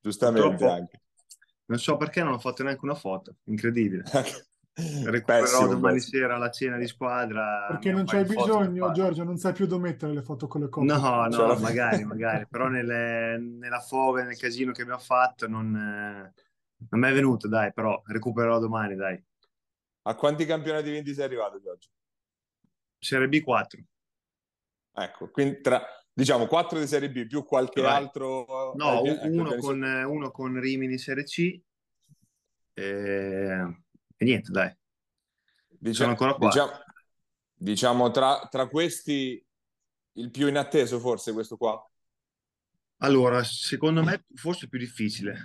[0.00, 1.00] Giustamente Purtroppo, anche.
[1.66, 4.04] Non so perché non ho fatto neanche una foto, incredibile.
[4.76, 6.20] Recupererò pessimo, domani pessimo.
[6.20, 7.66] sera la cena di squadra.
[7.68, 10.86] Perché non c'hai bisogno, Giorgio, non sai più dove mettere le foto con le coppe.
[10.86, 15.74] No, no, cioè, magari, magari, però nelle, nella foga, nel casino che abbiamo fatto non,
[15.74, 16.34] eh,
[16.90, 19.20] non mi è venuto, dai, però recupererò domani, dai.
[20.02, 21.88] A quanti campionati vinti sei arrivato, Giorgio?
[22.98, 23.80] Serie B 4.
[24.92, 25.82] Ecco, quindi tra,
[26.16, 27.92] diciamo 4 di Serie B più qualche Vai.
[27.94, 28.72] altro...
[28.74, 31.60] No, eh, ecco, uno, con, uno, con, Rimini Serie C
[32.72, 32.82] e,
[34.16, 34.74] e niente, dai.
[35.68, 36.46] Diciamo, ancora qua.
[36.46, 36.70] Diciamo,
[37.54, 39.44] diciamo tra, tra questi
[40.12, 41.78] il più inatteso forse questo qua?
[43.00, 45.36] Allora, secondo me forse più difficile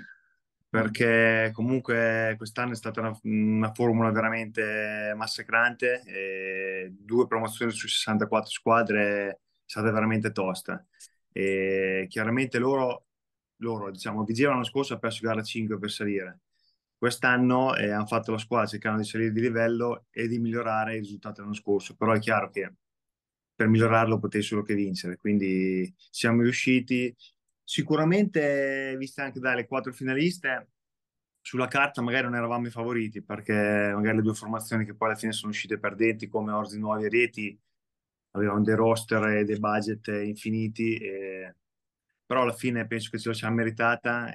[0.70, 8.50] perché comunque quest'anno è stata una, una formula veramente massacrante, e due promozioni su 64
[8.50, 10.86] squadre stata veramente tosta.
[11.32, 13.08] E chiaramente loro,
[13.58, 16.42] loro diciamo, Vigeva l'anno scorso ha perso gara 5 per salire.
[16.98, 21.00] Quest'anno eh, hanno fatto la squadra cercando di salire di livello e di migliorare i
[21.00, 22.74] risultati dell'anno scorso, però è chiaro che
[23.56, 27.16] per migliorarlo potevi solo che vincere, quindi siamo riusciti,
[27.72, 30.72] Sicuramente, viste anche dalle quattro finaliste,
[31.40, 33.54] sulla carta magari non eravamo i favoriti perché
[33.96, 37.08] magari le due formazioni che poi alla fine sono uscite perdenti come Orsi Nuovi e
[37.08, 37.58] Rieti
[38.32, 41.56] avevano dei roster e dei budget infiniti e...
[42.26, 44.34] però alla fine penso che ce la siamo meritata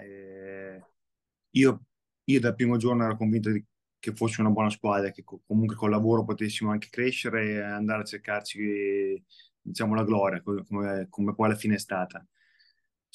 [1.51, 1.85] io,
[2.25, 3.51] io, dal primo giorno ero convinto
[3.99, 8.05] che fosse una buona squadra che comunque col lavoro potessimo anche crescere e andare a
[8.05, 9.25] cercarci
[9.61, 12.25] diciamo la gloria come, come poi alla fine è stata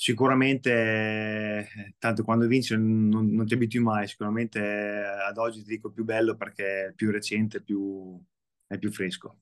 [0.02, 1.68] sicuramente,
[2.00, 6.36] tanto quando vinci non, non, ti abitui mai, sicuramente ad oggi ti dico più bello
[6.36, 8.20] perché è più recente, più,
[8.66, 9.42] è più fresco.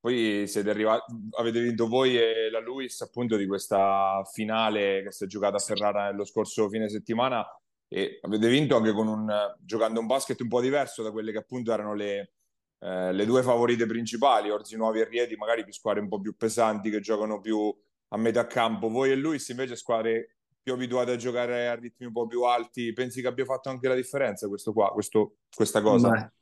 [0.00, 5.24] Poi siete arrivati, avete vinto voi e la Luis appunto di questa finale che si
[5.24, 7.46] è giocata a Ferrara nello scorso fine settimana
[7.86, 9.30] e avete vinto anche con un,
[9.60, 12.32] giocando un basket un po' diverso da quelle che appunto erano le,
[12.78, 16.34] eh, le due favorite principali, Orzi Nuovi e Rieti, magari più squadre un po' più
[16.34, 17.74] pesanti che giocano più
[18.08, 18.88] a metà campo.
[18.88, 22.92] Voi e Luis invece squadre più abituate a giocare a ritmi un po' più alti.
[22.94, 26.08] Pensi che abbia fatto anche la differenza questo qua, questo, questa cosa?
[26.08, 26.32] Ma,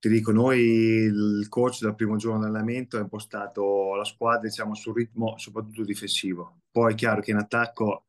[0.00, 4.74] ti dico, noi il coach dal primo giorno di allenamento ha impostato la squadra diciamo,
[4.74, 6.62] sul ritmo soprattutto difensivo.
[6.70, 8.06] Poi è chiaro che in attacco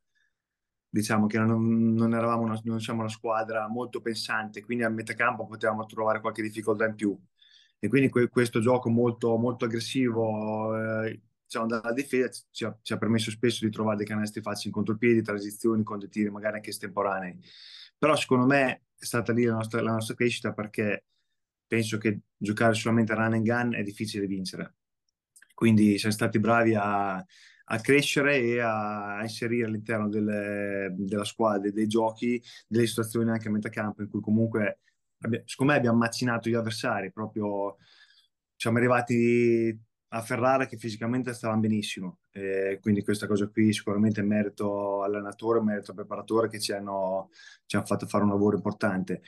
[0.88, 5.12] diciamo che non, non eravamo una, non siamo una squadra molto pensante, quindi a metà
[5.14, 7.18] campo potevamo trovare qualche difficoltà in più.
[7.78, 12.92] E quindi que- questo gioco molto, molto aggressivo eh, diciamo, dalla difesa ci ha, ci
[12.94, 15.98] ha, permesso spesso di trovare dei canestri facili in contropiedi, transizioni con
[16.30, 17.38] magari anche estemporanei.
[17.98, 21.04] Però secondo me è stata lì la nostra, la nostra crescita perché
[21.72, 24.74] penso che giocare solamente run and gun è difficile vincere.
[25.54, 31.86] Quindi siamo stati bravi a, a crescere e a inserire all'interno delle, della squadra dei
[31.86, 34.80] giochi delle situazioni anche a metà campo in cui comunque
[35.46, 37.78] secondo me abbiamo macinato gli avversari proprio
[38.54, 39.74] siamo arrivati
[40.08, 42.18] a Ferrara che fisicamente stavano benissimo.
[42.32, 47.30] Eh, quindi questa cosa qui sicuramente è merito all'allenatore, merito al preparatore che ci hanno,
[47.64, 49.22] ci hanno, fatto fare un lavoro importante.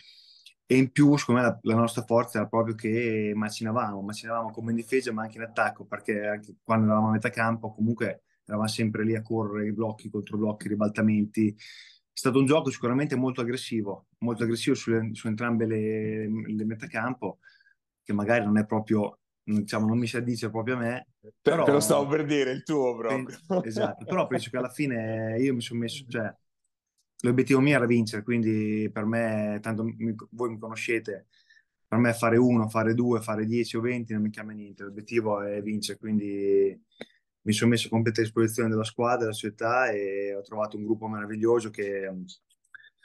[0.67, 4.71] E in più, secondo me, la, la, nostra forza era proprio che macinavamo, macinavamo come
[4.71, 8.69] in difesa ma anche in attacco, perché anche quando eravamo a metà campo comunque eravamo
[8.69, 11.55] sempre lì a correre i blocchi contro blocchi, ribaltamenti.
[11.55, 17.41] È stato un gioco sicuramente molto aggressivo, molto aggressivo su, su entrambe le, le metacampo,
[18.03, 21.09] che magari non è proprio diciamo, non mi si addice proprio a me.
[21.43, 23.37] Però, Te lo stavo per dire, il tuo proprio.
[23.63, 26.35] esatto, però penso che alla fine io mi sono messo, cioè,
[27.25, 31.27] l'obiettivo mio era vincere, quindi per me, tanto mi, voi mi conoscete,
[31.87, 35.41] per me fare uno, fare due, fare dieci o venti non mi cambia niente, l'obiettivo
[35.43, 36.79] è vincere, quindi
[37.43, 41.09] mi sono messo a completa disposizione della squadra, della società e ho trovato un gruppo
[41.09, 42.25] meraviglioso che um,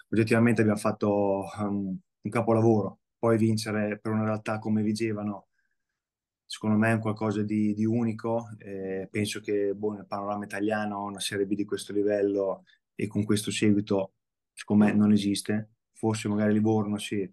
[0.10, 3.00] oggettivamente abbiamo fatto um, un capolavoro.
[3.20, 5.50] Poi vincere per una realtà come Vigevano
[6.46, 8.50] secondo me è un qualcosa di, di unico.
[8.58, 12.64] Eh, penso che boh, nel panorama italiano una Serie B di questo livello
[13.00, 14.16] e con questo seguito,
[14.52, 15.70] secondo me, non esiste.
[15.94, 17.30] Forse magari Livorno sì,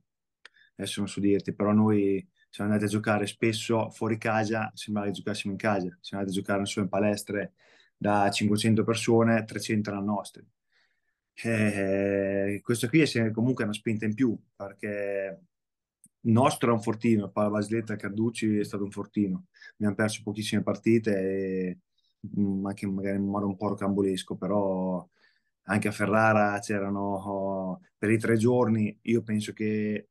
[0.76, 5.14] adesso non so dirti, però noi siamo andati a giocare spesso fuori casa, sembrava che
[5.14, 7.54] giocassimo in casa, siamo andati a giocare solo in palestre
[7.96, 10.46] da 500 persone, 300 erano nostri.
[11.34, 15.40] Eh, questo qui è comunque una spinta in più perché
[16.22, 19.46] nostro è un fortino, Pala Basiletta Carducci è stato un fortino.
[19.74, 21.78] Abbiamo perso pochissime partite, e,
[22.38, 25.06] mm, anche magari in modo un po' rocambolesco, però
[25.68, 30.08] anche a Ferrara c'erano per i tre giorni, io penso che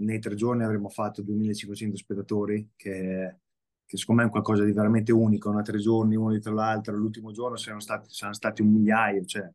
[0.00, 3.38] nei tre giorni avremmo fatto 2500 spettatori, che,
[3.84, 5.62] che secondo me è qualcosa di veramente unico, no?
[5.62, 9.48] tre giorni uno dietro l'altro, l'ultimo giorno saranno stati, saranno stati un migliaio, cioè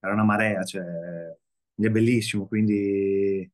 [0.00, 3.50] era una marea, cioè, è bellissimo, quindi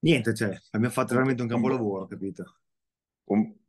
[0.00, 2.58] niente, cioè, abbiamo fatto veramente un capolavoro, capito?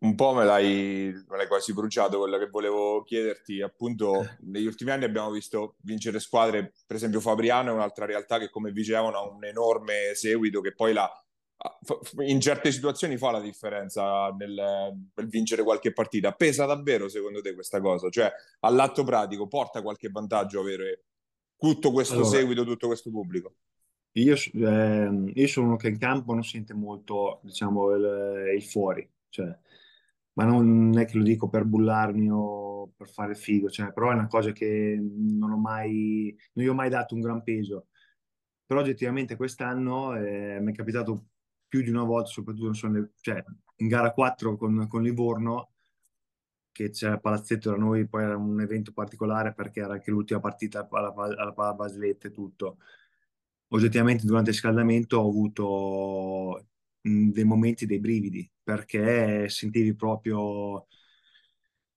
[0.06, 3.62] Un, po' me l'hai, me l'hai, quasi bruciato quello che volevo chiederti.
[3.62, 8.50] Appunto, negli ultimi anni abbiamo visto vincere squadre, per esempio Fabriano è un'altra realtà che,
[8.50, 11.10] come dicevano, ha un enorme seguito che poi la,
[12.26, 14.54] in certe situazioni fa la differenza nel,
[15.16, 16.34] nel, vincere qualche partita.
[16.34, 18.10] Pesa davvero secondo te questa cosa?
[18.10, 18.32] Cioè,
[18.62, 21.04] all'atto pratico porta qualche vantaggio avere
[21.58, 23.56] tutto questo allora, seguito, tutto questo pubblico?
[24.14, 29.08] Io, eh, io, sono uno che in campo non sente molto, diciamo, il, il fuori,
[29.30, 29.58] cioè,
[30.36, 34.14] ma non è che lo dico per bullarmi o per fare figo, cioè, però è
[34.14, 37.88] una cosa che non ho mai, non gli ho mai dato un gran peso.
[38.66, 41.28] Però oggettivamente quest'anno eh, mi è capitato
[41.68, 43.44] più di una volta, soprattutto le, cioè,
[43.78, 45.72] in gara 4 con, con Livorno,
[46.72, 50.88] che c'era Palazzetto da noi, poi era un evento particolare perché era anche l'ultima partita
[50.92, 52.78] alla, alla, alla e tutto
[53.70, 56.68] oggettivamente durante il scaldamento ho avuto
[57.02, 60.88] dei momenti dei brividi perché sentivi proprio,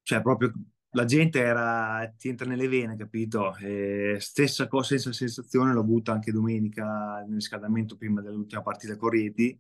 [0.03, 0.53] cioè proprio
[0.91, 3.57] la gente era, ti entra nelle vene, capito?
[3.57, 9.11] E stessa cosa, stessa sensazione l'ho avuta anche domenica nel scaldamento prima dell'ultima partita con
[9.11, 9.59] Rieti,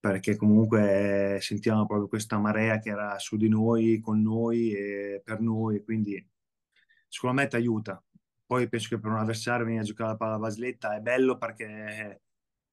[0.00, 5.40] perché comunque sentivamo proprio questa marea che era su di noi, con noi e per
[5.40, 6.26] noi, quindi
[7.08, 8.02] secondo me ti aiuta,
[8.46, 12.22] poi penso che per un avversario venire a giocare la palla Basletta è bello perché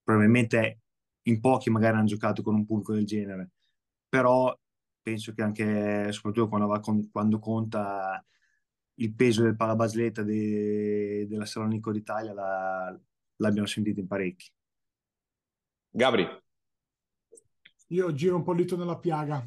[0.04, 0.82] probabilmente
[1.24, 3.52] in pochi magari hanno giocato con un pubblico del genere,
[4.14, 4.56] però
[5.02, 8.24] penso che anche, soprattutto quando, va con, quando conta
[9.00, 12.96] il peso del palla Basletta de, della Salonico d'Italia la,
[13.38, 14.52] l'abbiano sentito in parecchi.
[15.90, 16.28] Gabri.
[17.88, 19.44] Io giro un po' il dito nella piaga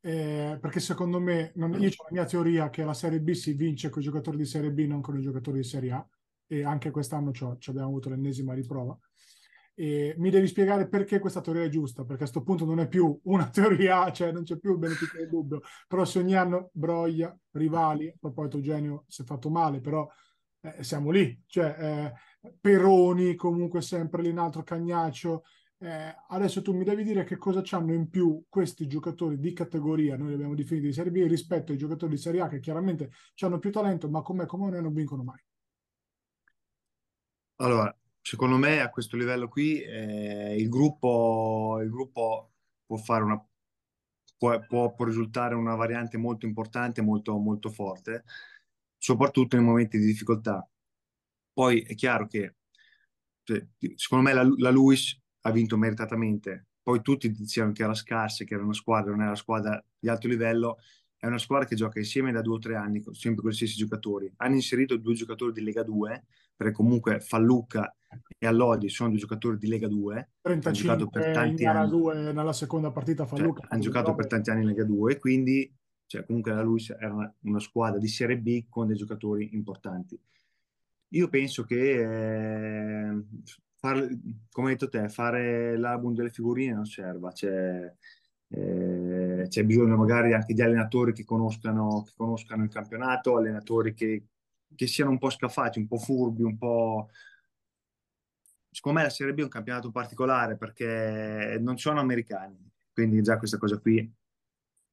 [0.00, 3.52] eh, perché secondo me, non, io ho la mia teoria che la Serie B si
[3.52, 6.08] vince con i giocatori di Serie B, non con i giocatori di Serie A,
[6.46, 8.98] e anche quest'anno ci abbiamo avuto l'ennesima riprova.
[9.74, 12.88] E mi devi spiegare perché questa teoria è giusta, perché a questo punto non è
[12.88, 15.60] più una teoria, cioè non c'è più il beneficio del dubbio.
[15.88, 20.08] Però se ogni anno broglia, rivali, poi Eugenio si è fatto male, però
[20.60, 21.42] eh, siamo lì.
[21.46, 25.44] Cioè, eh, Peroni comunque sempre lì in altro cagnaccio.
[25.78, 30.16] Eh, adesso tu mi devi dire che cosa hanno in più questi giocatori di categoria,
[30.16, 33.10] noi li abbiamo definiti di Serie B, rispetto ai giocatori di Serie A che chiaramente
[33.40, 35.42] hanno più talento, ma com'è comune non vincono mai.
[37.56, 37.94] Allora,
[38.24, 42.52] secondo me a questo livello qui eh, il, gruppo, il gruppo
[42.86, 43.46] può fare una
[44.38, 48.24] può, può, può, risultare una variante molto importante, molto, molto forte,
[48.96, 50.66] soprattutto nei momenti di difficoltà.
[51.52, 52.56] Poi è chiaro che
[53.42, 53.62] cioè,
[53.94, 56.68] secondo me la, la Lewis ha vinto meritatamente.
[56.82, 60.08] Poi tutti dicevano che era scarsa, che era una squadra, non era una squadra di
[60.08, 60.78] alto livello.
[61.18, 63.76] È una squadra che gioca insieme da due o tre anni, sempre con gli stessi
[63.76, 64.32] giocatori.
[64.36, 66.24] Hanno inserito due giocatori di Lega 2,
[66.56, 67.94] perché comunque Fallucca
[68.38, 70.30] e Allodi sono due giocatori di Lega 2.
[70.40, 71.88] 35 hanno giocato per tanti anni.
[71.90, 73.62] 2 nella seconda partita Fallucca.
[73.62, 75.72] Cioè, hanno giocato per tanti anni in Lega 2, quindi
[76.06, 80.18] cioè, comunque la Luis era una, una, squadra di Serie B con dei giocatori importanti.
[81.08, 83.24] Io penso che, eh,
[83.76, 84.08] far,
[84.50, 87.92] come hai detto te, fare l'album delle figurine non serva, c'è,
[88.48, 94.24] eh, c'è bisogno magari anche di allenatori che conoscano, che conoscano il campionato, allenatori che,
[94.74, 97.10] che siano un po' scafati, un po' furbi, un po'
[98.74, 102.58] secondo me la Serie B è un campionato particolare perché non sono americani,
[102.92, 104.12] quindi già questa cosa qui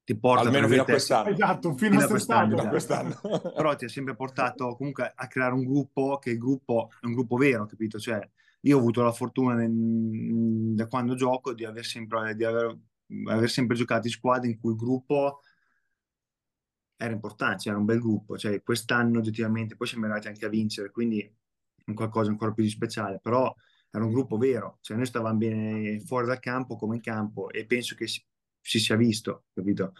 [0.04, 1.30] ti porta almeno fino a quest'anno.
[1.30, 2.68] Esatto, fino, fino a quest'anno.
[2.68, 3.52] quest'anno, quest'anno.
[3.54, 7.12] Però ti ha sempre portato comunque a creare un gruppo che il gruppo è un
[7.12, 7.98] gruppo vero, capito?
[7.98, 8.20] Cioè,
[8.60, 12.78] io ho avuto la fortuna nel, da quando gioco di aver sempre, di aver,
[13.28, 15.40] aver sempre giocato in squadre in cui il gruppo
[16.96, 20.92] era importante, c'era un bel gruppo, cioè quest'anno oggettivamente, poi siamo arrivati anche a vincere,
[20.92, 21.20] quindi
[21.84, 23.52] è qualcosa ancora più di speciale, però
[23.92, 27.66] era un gruppo vero, cioè noi stavamo bene fuori dal campo come in campo e
[27.66, 28.24] penso che si,
[28.60, 29.92] si sia visto, capito?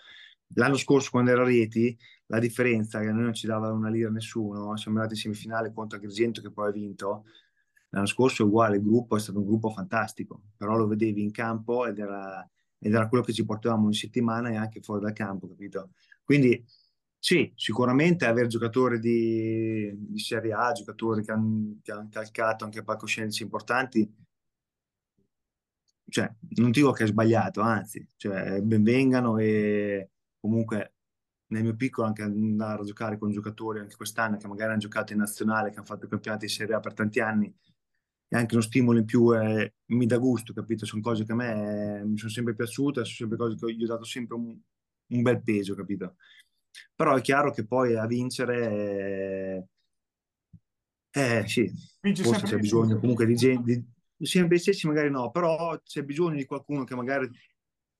[0.54, 4.10] L'anno scorso quando era Rieti, la differenza che a noi non ci dava una lira
[4.10, 7.24] nessuno, siamo andati in semifinale contro Agrigento che poi ha vinto,
[7.90, 11.30] l'anno scorso è uguale, il gruppo è stato un gruppo fantastico, però lo vedevi in
[11.30, 15.12] campo ed era, ed era quello che ci portavamo in settimana e anche fuori dal
[15.12, 15.90] campo, capito?
[16.24, 16.64] Quindi
[17.24, 22.82] sì, sicuramente avere giocatori di, di Serie A, giocatori che hanno, che hanno calcato anche
[22.82, 24.12] palcoscenici importanti,
[26.08, 30.10] cioè, non dico che è sbagliato, anzi, cioè, benvengano e
[30.40, 30.94] comunque
[31.52, 35.12] nel mio piccolo anche andare a giocare con giocatori anche quest'anno che magari hanno giocato
[35.12, 37.54] in nazionale, che hanno fatto campionati di Serie A per tanti anni,
[38.26, 40.86] e anche uno stimolo in più eh, mi dà gusto, capito?
[40.86, 43.84] Sono cose che a me eh, mi sono sempre piaciute, sono sempre cose che gli
[43.84, 44.58] ho dato sempre un,
[45.06, 46.16] un bel peso, capito?
[46.94, 49.68] Però è chiaro che poi a vincere,
[51.10, 51.70] eh, eh sì,
[52.00, 53.84] Vince forse c'è bisogno comunque di gente,
[54.16, 57.30] di, sempre stessi magari no, però c'è bisogno di qualcuno che magari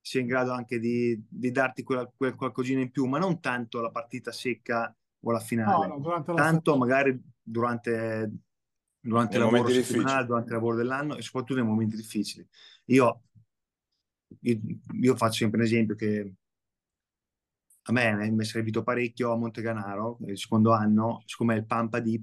[0.01, 3.81] sia in grado anche di, di darti quella, quel qualcosina in più, ma non tanto
[3.81, 4.95] la partita secca
[5.25, 8.31] o la finale, no, no, tanto magari durante,
[9.01, 12.47] durante il lavoro settimanale, durante il lavoro dell'anno e soprattutto nei momenti difficili.
[12.87, 13.23] Io,
[14.41, 14.61] io,
[15.01, 16.35] io faccio sempre un esempio che
[17.85, 22.22] a me mi è servito parecchio a Monteganaro, il secondo anno, siccome il Pampa Deep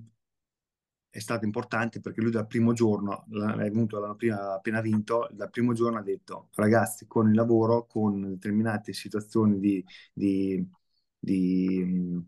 [1.09, 5.73] è stato importante perché lui dal primo giorno, è venuto prima, appena vinto, dal primo
[5.73, 9.83] giorno ha detto ragazzi con il lavoro, con determinate situazioni di,
[10.13, 10.65] di,
[11.17, 12.23] di,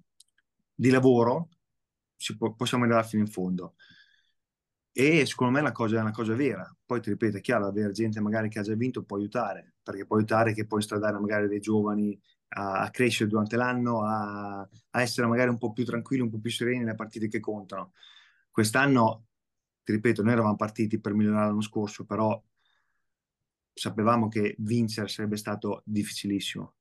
[0.74, 1.50] di lavoro,
[2.38, 3.76] può, possiamo andare fino in fondo.
[4.94, 6.70] E secondo me una cosa, è una cosa vera.
[6.86, 10.06] Poi ti ripeto, è chiaro, avere gente magari che ha già vinto può aiutare, perché
[10.06, 12.20] può aiutare che può stradare magari dei giovani
[12.54, 16.52] a, crescere durante l'anno, a, a, essere magari un po' più tranquilli, un po' più
[16.52, 17.93] sereni nelle partite che contano.
[18.49, 19.28] Quest'anno,
[19.84, 22.41] ti ripeto, noi eravamo partiti per migliorare l'anno scorso, però
[23.74, 26.74] sapevamo che vincere sarebbe stato difficilissimo.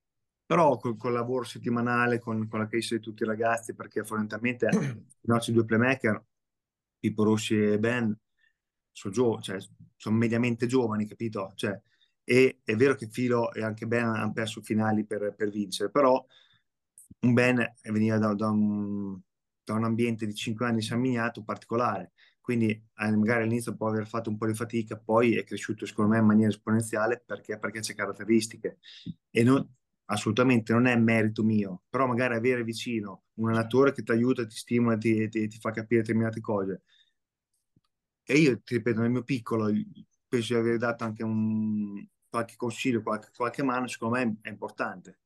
[0.44, 4.68] Però col, col lavoro settimanale, con, con, la crescita di tutti i ragazzi, perché fondamentalmente
[5.22, 6.24] i nostri due playmaker,
[6.98, 8.16] Pippo Rossi e Ben,
[8.90, 9.58] sono, gio- cioè,
[9.96, 11.52] sono mediamente giovani, capito?
[11.54, 11.80] Cioè,
[12.24, 16.24] e è vero che Filo e anche Ben hanno perso finali per, per vincere, però
[17.20, 19.18] un Ben veniva da, da, un,
[19.64, 24.06] da, un, ambiente di 5 anni San Miniato particolare, quindi eh, magari all'inizio può aver
[24.06, 27.80] fatto un po' di fatica, poi è cresciuto secondo me in maniera esponenziale perché, perché
[27.80, 28.78] c'è caratteristiche
[29.30, 29.68] e non,
[30.06, 34.56] assolutamente non è merito mio, però magari avere vicino un allenatore che ti aiuta, ti
[34.56, 36.82] stimola, ti, ti, ti fa capire determinate cose.
[38.24, 39.68] E io, ti ripeto, nel mio piccolo,
[40.30, 45.18] penso di aver dato anche un, qualche consiglio, qualche, qualche mano, secondo me è importante.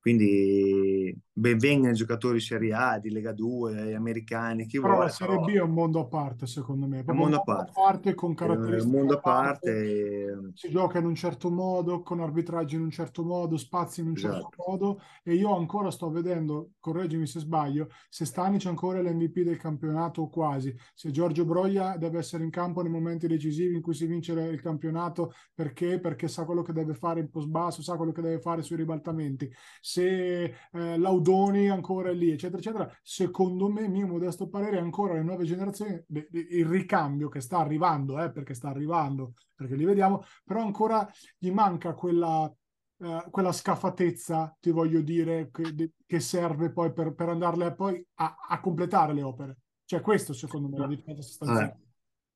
[0.00, 5.04] Quindi benvengano i giocatori Serie A, di Lega 2, americani, chi però vuole.
[5.04, 7.04] la Serie però B è un mondo a parte, secondo me.
[7.04, 8.14] È un mondo a parte.
[8.14, 9.70] con È un caratteristiche mondo a parte.
[9.70, 14.08] e- si gioca in un certo modo, con arbitraggi in un certo modo, spazi in
[14.08, 14.64] un certo Esatto.
[14.66, 19.56] modo e io ancora sto vedendo, correggimi se sbaglio, se Stanic è ancora l'MVP del
[19.56, 23.94] campionato o quasi, se Giorgio Broglia deve essere in campo nei momenti decisivi in cui
[23.94, 26.00] si vince il campionato perché?
[26.00, 28.76] Perché sa quello che deve fare in post basso, sa quello che deve fare sui
[28.76, 29.48] ribaltamenti,
[29.88, 32.98] se eh, Laudoni ancora è lì, eccetera, eccetera.
[33.02, 38.30] Secondo me, mio modesto parere, ancora le nuove generazioni, il ricambio che sta arrivando, eh,
[38.30, 42.54] perché sta arrivando, perché li vediamo, però ancora gli manca quella,
[42.98, 48.36] eh, quella scafatezza, ti voglio dire, che, che serve poi per, per andarle poi a,
[48.46, 49.56] a completare le opere.
[49.86, 51.64] Cioè, questo secondo me è la differenza sostanziale.
[51.64, 51.76] Ah,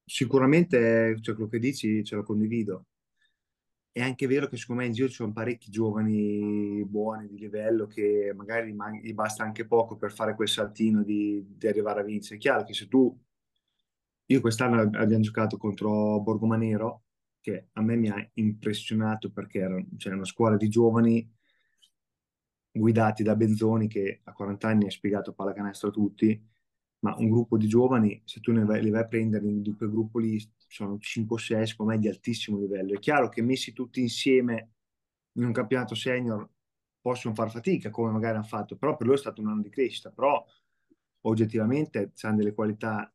[0.06, 2.86] sicuramente cioè, quello che dici ce lo condivido.
[3.94, 7.86] È anche vero che secondo me in giro ci sono parecchi giovani buoni di livello
[7.86, 12.36] che magari gli basta anche poco per fare quel saltino di, di arrivare a vincere.
[12.36, 13.14] È chiaro che se tu,
[14.26, 17.02] io quest'anno abbiamo giocato contro Borgomanero,
[17.38, 21.30] che a me mi ha impressionato perché era cioè, una squadra di giovani
[22.70, 26.42] guidati da Benzoni che a 40 anni ha spiegato pallacanestro a tutti,
[27.02, 29.90] ma un gruppo di giovani, se tu ne vai, li vai a prendere in quel
[29.90, 30.38] gruppo lì,
[30.68, 32.94] sono 5-6, secondo me, di altissimo livello.
[32.94, 34.70] È chiaro che messi tutti insieme
[35.32, 36.48] in un campionato senior
[37.00, 39.70] possono far fatica, come magari hanno fatto, però per loro è stato un anno di
[39.70, 40.44] crescita, però
[41.22, 43.12] oggettivamente hanno delle qualità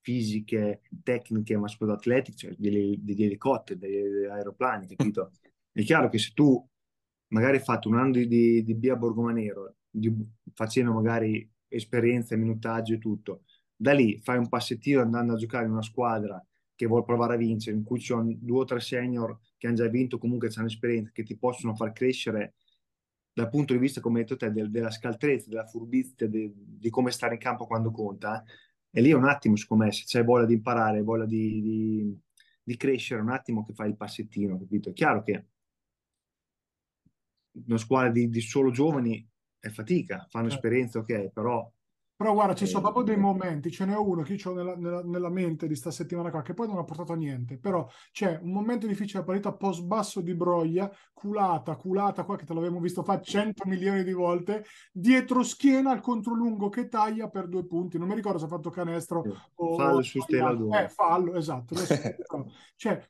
[0.00, 5.32] fisiche, tecniche, ma soprattutto atletiche, cioè degli, degli elicotteri, degli aeroplani, capito?
[5.72, 6.66] È chiaro che se tu
[7.28, 10.12] magari hai fatto un anno di, di, di B a Borgomanero, di-
[10.54, 13.44] facendo magari esperienza, minutaggio e tutto,
[13.74, 16.44] da lì fai un passettino andando a giocare in una squadra
[16.74, 19.76] che vuole provare a vincere, in cui ci sono due o tre senior che hanno
[19.76, 22.54] già vinto, comunque hanno esperienza, che ti possono far crescere
[23.32, 26.90] dal punto di vista, come hai detto te, del- della scaltrezza, della furbizia, de- di
[26.90, 28.42] come stare in campo quando conta.
[28.42, 28.50] eh.
[28.92, 32.20] E lì è un attimo, secondo me, se c'hai voglia di imparare, voglia di, di-
[32.62, 34.90] di crescere, un attimo che fai il passettino, capito?
[34.90, 35.46] È chiaro che
[37.66, 39.26] una squadra di, di solo giovani
[39.60, 40.56] è fatica, fanno Certo.
[40.56, 41.70] esperienza, ok, però
[42.20, 45.02] Però guarda, ci sono Eh, proprio dei momenti, ce n'è uno che ho nella, nella-
[45.02, 48.38] nella mente di sta settimana qua, che poi non ha portato a niente, però c'è
[48.42, 52.78] un momento difficile, la partita post basso di Broglia, culata, culata qua che te l'avevamo
[52.80, 57.96] visto fare 100 milioni di volte, dietro schiena al controlungo che taglia per due punti,
[57.96, 59.76] non mi ricordo se ha fatto canestro o...
[59.76, 60.18] fallo o su.
[60.20, 61.74] Stella Eh, fallo, esatto.
[62.76, 63.02] Cioè,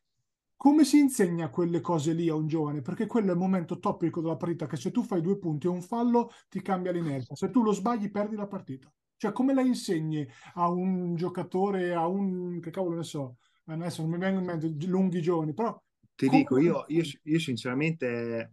[0.60, 2.82] come si insegna quelle cose lì a un giovane?
[2.82, 5.70] Perché quello è il momento topico della partita, che se tu fai due punti e
[5.70, 8.92] un fallo ti cambia l'inerzia, se tu lo sbagli perdi la partita.
[9.16, 14.10] Cioè, come la insegni a un giocatore, a un, che cavolo ne so, adesso non
[14.10, 15.82] mi vengono in mente lunghi giorni, però
[16.14, 18.52] ti come dico, io, io, io sinceramente,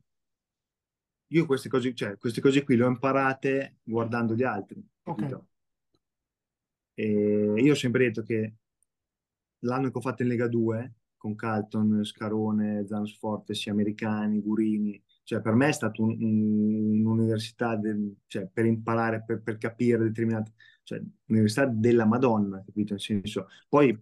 [1.27, 5.47] io queste cose, cioè, queste cose qui le ho imparate guardando gli altri, Ok, capito?
[6.93, 8.53] E io ho sempre detto che
[9.65, 15.41] l'anno che ho fatto in Lega 2 con Calton, Scarone, Zansforte, sia americani, Gurini, cioè
[15.41, 20.53] per me è stata un- un- un'università del- cioè, per imparare, per, per capire determinate,
[20.83, 22.93] cioè un'università della Madonna, capito?
[22.93, 23.97] Nel senso, poi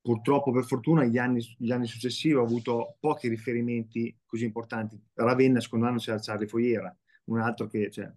[0.00, 5.00] purtroppo per fortuna gli anni, gli anni successivi ho avuto pochi riferimenti così importanti.
[5.14, 8.12] Ravenna secondo anno c'era Charlie Fogliera, un altro che, cioè,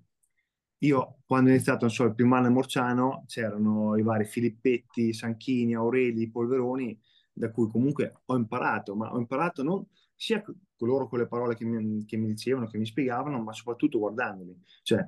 [0.80, 5.14] io quando ho iniziato, non so, il primo anno a Morciano c'erano i vari Filippetti,
[5.14, 7.00] Sanchini, Aureli, Polveroni,
[7.38, 9.86] da cui comunque ho imparato, ma ho imparato non
[10.16, 13.54] sia co- loro con le parole che mi, che mi dicevano, che mi spiegavano, ma
[13.54, 14.56] soprattutto guardandoli.
[14.82, 15.08] Cioè,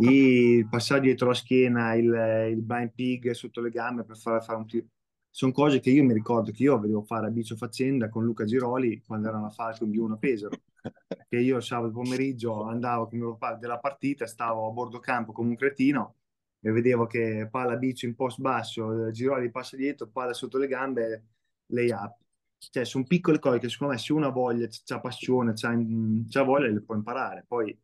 [0.00, 4.58] il passaggio dietro la schiena, il, il blind pig sotto le gambe per fare, fare
[4.58, 4.86] un tiro.
[5.30, 8.44] Sono cose che io mi ricordo che io vedevo fare a Bicio Faccenda con Luca
[8.44, 10.56] Giroli quando era una Falcon di 1 a Pesaro.
[11.28, 15.50] Che io sabato pomeriggio andavo con mio papà della partita, stavo a bordo campo come
[15.50, 16.14] un cretino
[16.60, 21.24] e vedevo che palla bici in post basso, Giroli passa dietro, palla sotto le gambe,
[21.66, 22.16] lay up.
[22.58, 26.68] Cioè, sono piccole cose che secondo me se uno ha voglia, c'ha passione, c'ha voglia,
[26.68, 27.44] le può imparare.
[27.46, 27.76] Poi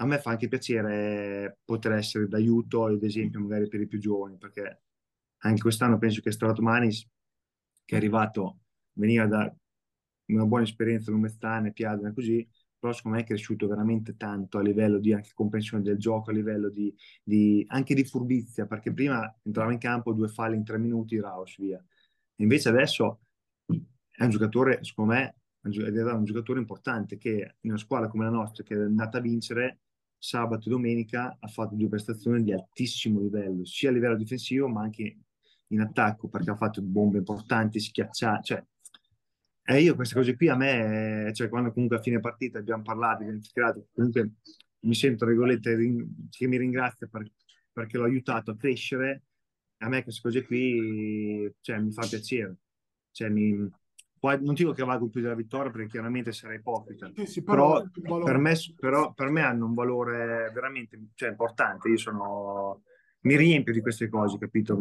[0.00, 4.36] a me fa anche piacere poter essere d'aiuto, ad esempio, magari per i più giovani,
[4.38, 4.82] perché
[5.38, 7.04] anche quest'anno penso che Stratomanis,
[7.84, 8.60] che è arrivato,
[8.92, 9.52] veniva da
[10.26, 12.46] una buona esperienza Lumestane, Piadina, così,
[12.78, 16.32] però secondo me è cresciuto veramente tanto a livello di anche comprensione del gioco, a
[16.32, 20.78] livello di, di- anche di furbizia, perché prima entrava in campo due falli in tre
[20.78, 21.84] minuti, Raus, via.
[22.36, 23.20] Invece adesso
[24.10, 28.30] è un giocatore, secondo me, è un giocatore importante che in una squadra come la
[28.30, 29.80] nostra, che è andata a vincere
[30.16, 34.82] sabato e domenica, ha fatto due prestazioni di altissimo livello, sia a livello difensivo ma
[34.82, 35.18] anche
[35.68, 38.64] in attacco, perché ha fatto bombe importanti, schiacciate, cioè
[39.70, 43.20] e io queste cose qui a me, cioè quando comunque a fine partita abbiamo parlato,
[43.22, 44.30] abbiamo chiacchierato, comunque
[44.80, 47.30] mi sento, rin- che mi ringrazia per-
[47.70, 49.24] perché l'ho aiutato a crescere,
[49.78, 52.56] a me queste cose qui cioè, mi fa piacere.
[53.10, 53.68] Cioè, mi-
[54.18, 57.84] poi non dico che valgo più della vittoria perché chiaramente sarei ipocrita, Sì, sì, però
[57.92, 61.88] però, per me, però per me hanno un valore veramente cioè, importante.
[61.90, 62.84] Io sono,
[63.20, 64.76] mi riempio di queste cose, capito?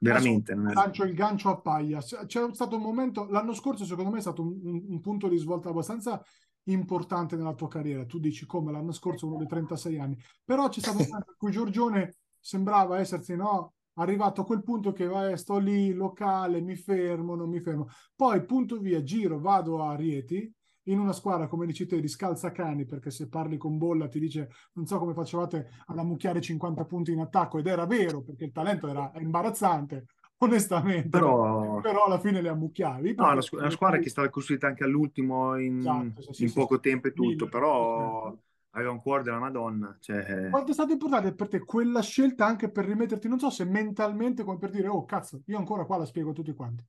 [0.00, 0.54] Veramente.
[0.54, 2.00] lancio il gancio a paglia.
[2.00, 5.36] C'è stato un momento, l'anno scorso secondo me è stato un, un- un punto di
[5.38, 6.22] svolta abbastanza
[6.64, 8.04] importante nella tua carriera.
[8.04, 11.36] Tu dici come l'anno scorso uno dei 36 anni, però c'è stato un momento in
[11.38, 16.76] cui Giorgione sembrava essersi no, arrivato a quel punto che vai, sto lì, locale, mi
[16.76, 17.88] fermo, non mi fermo.
[18.14, 20.52] Poi punto via, giro, vado a Rieti
[20.90, 24.50] in una squadra, come dici te, di scalzacani, perché se parli con Bolla ti dice
[24.74, 28.52] non so come facevate ad ammucchiare 50 punti in attacco, ed era vero, perché il
[28.52, 30.06] talento era imbarazzante,
[30.38, 33.14] onestamente, Però, però alla fine le ammucchiavi.
[33.16, 36.46] no, una, squ- una squadra che è stata costruita anche all'ultimo in, Esatto, sì, sì,
[36.46, 38.36] in sì, poco tempo e tutto, Mille, però
[38.70, 39.96] aveva un cuore della Madonna.
[40.00, 43.64] Cioè, Quanto è stato importante per te quella scelta anche per rimetterti, non so se
[43.64, 46.84] mentalmente, come per dire, oh cazzo, io ancora qua la spiego a tutti quanti.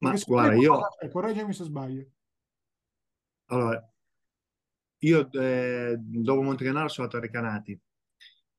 [0.00, 0.80] ma Perché guarda, io,
[1.12, 2.04] correggimi se sbaglio.
[3.48, 3.92] Allora,
[5.00, 7.78] io eh, dopo Montecanaro sono andato a Recanati.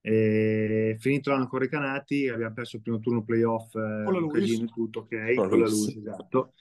[0.02, 4.66] E finito l'anno con Recanati, abbiamo perso il primo turno playoff, eh, Con la Luis.
[4.66, 5.96] tutto, ok, Con la con la Luis.
[5.96, 6.54] Esatto.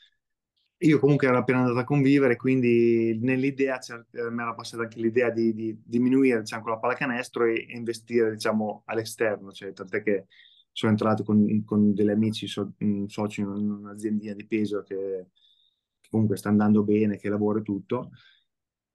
[0.80, 5.30] Io comunque ero appena andato a convivere, quindi nell'idea eh, mi era passata anche l'idea
[5.30, 10.26] di, di diminuire diciamo, con la pallacanestro e e investire diciamo, all'esterno, cioè, tant'è che
[10.70, 15.26] sono entrato con, con degli amici, so- un socio in un'aziendina di peso che,
[16.08, 18.10] che comunque sta andando bene, che lavora e tutto.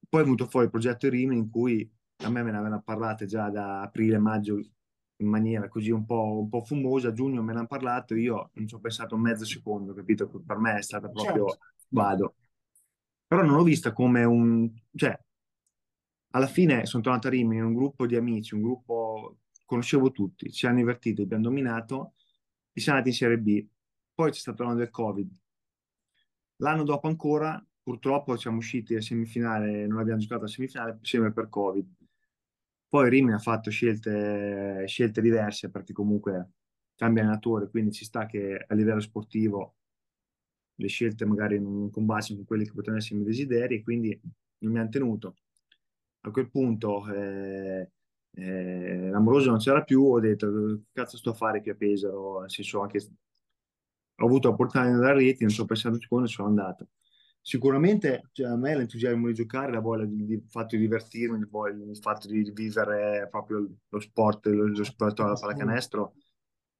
[0.08, 3.26] Poi è venuto fuori il progetto Rimini in cui a me me ne avevano parlate
[3.26, 4.60] già da aprile-maggio
[5.18, 8.50] in maniera così un po', un po' fumosa, a giugno me ne hanno parlato, io
[8.54, 10.28] non ci ho pensato un mezzo secondo, capito?
[10.28, 11.64] Per me è stata proprio Certo.
[11.90, 12.34] vado.
[13.26, 14.70] Però non l'ho vista come un...
[14.94, 15.18] cioè,
[16.32, 19.38] alla fine sono tornato a Rimini in un gruppo di amici, un gruppo...
[19.64, 22.14] conoscevo tutti, ci hanno divertiti, abbiamo dominato,
[22.72, 23.66] e siamo andati in Serie B.
[24.14, 25.32] Poi c'è stato l'anno del Covid.
[26.56, 31.48] L'anno dopo ancora, purtroppo siamo usciti a semifinale, non abbiamo giocato a semifinale sempre per
[31.48, 31.86] Covid.
[32.88, 36.50] Poi Rimini ha fatto scelte, scelte diverse perché comunque
[36.94, 39.74] cambia allenatore, quindi ci sta che a livello sportivo
[40.76, 44.20] le scelte magari non combaciano con quelli che potevano essere i miei desideri e quindi
[44.58, 45.36] non mi hanno tenuto.
[46.22, 47.90] A quel punto eh,
[48.36, 52.50] eh, l'amoroso non c'era più, ho detto cazzo sto a fare qui a Pesaro, nel
[52.50, 53.00] senso anche
[54.16, 56.88] ho avuto l'opportunità da reti, non ci ho pensato un secondo e sono andato.
[57.40, 61.48] Sicuramente cioè, a me l'entusiasmo di giocare, la voglia di, di- fatto di divertirmi, il,
[61.48, 66.14] voglia- il fatto di vivere proprio lo sport, lo, lo sport alla pallacanestro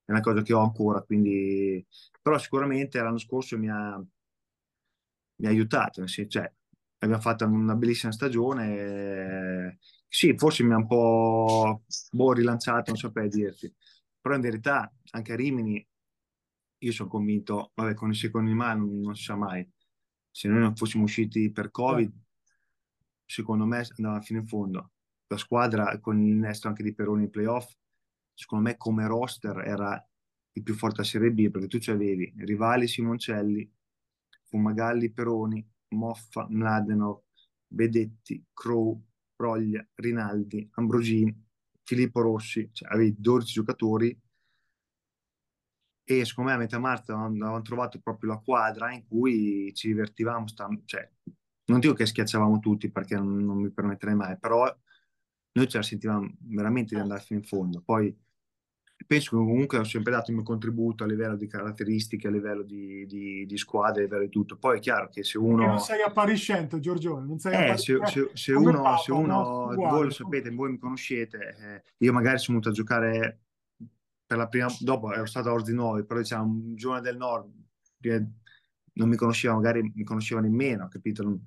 [0.05, 1.85] è una cosa che ho ancora, quindi
[2.23, 4.03] però sicuramente l'anno scorso mi ha,
[5.37, 6.53] mi ha aiutato, nel senso, cioè,
[6.99, 8.77] abbiamo fatto una bellissima stagione,
[9.69, 9.79] eh,
[10.09, 13.73] sì, forse mi ha un po' boh, rilanciato, non saprei dirti,
[14.21, 15.85] però in verità anche a Rimini
[16.85, 19.67] io sono convinto, vabbè, con i secondi in mano non, si sa mai,
[20.31, 22.13] se noi non fossimo usciti per Covid,
[23.25, 24.91] secondo me andava fino in fondo.
[25.27, 27.73] La squadra con l'innesto anche di Peroni in playoff,
[28.35, 30.09] secondo me come roster era
[30.53, 33.69] il più forte a Serie B perché tu c'avevi Rivali, Simoncelli,
[34.45, 37.23] Fumagalli, Peroni, Moffa, Mladenov,
[37.67, 39.03] Bedetti, Crow,
[39.35, 41.35] Proglia, Rinaldi, Ambrosini,
[41.83, 44.21] Filippo Rossi, cioè avevi 12 giocatori
[46.05, 50.47] e secondo me a metà marzo avevamo trovato proprio la quadra in cui ci divertivamo,
[50.47, 51.11] sta- cioè,
[51.67, 54.65] non dico che schiacciavamo tutti perché non, non mi permetterei mai, però
[55.57, 57.81] noi ce la sentivamo veramente di andare fino in fondo.
[57.83, 58.15] Poi
[59.07, 62.63] penso che comunque ho sempre dato il mio contributo a livello di caratteristiche, a livello
[62.63, 64.59] di, di, di squadra, a livello di tutto.
[64.59, 65.67] Poi è chiaro che se Perché uno...
[65.67, 68.11] non sei appariscente, Giorgione, non sei Eh, se, appariscente.
[68.11, 69.75] se- se Come uno, Papa, se uno no?
[69.75, 73.44] Voi lo sapete, voi mi conoscete, eh, io magari sono venuto a giocare
[74.27, 77.53] per la prima, dopo ero stato a Orzi 9, però diciamo un giovane del nord,
[78.01, 78.27] che
[78.95, 81.23] non mi conosceva, magari mi conosceva nemmeno, capito?
[81.23, 81.43] Non-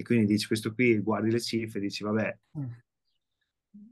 [0.00, 2.64] E quindi dici questo qui, guardi le cifre, dici vabbè, Mm.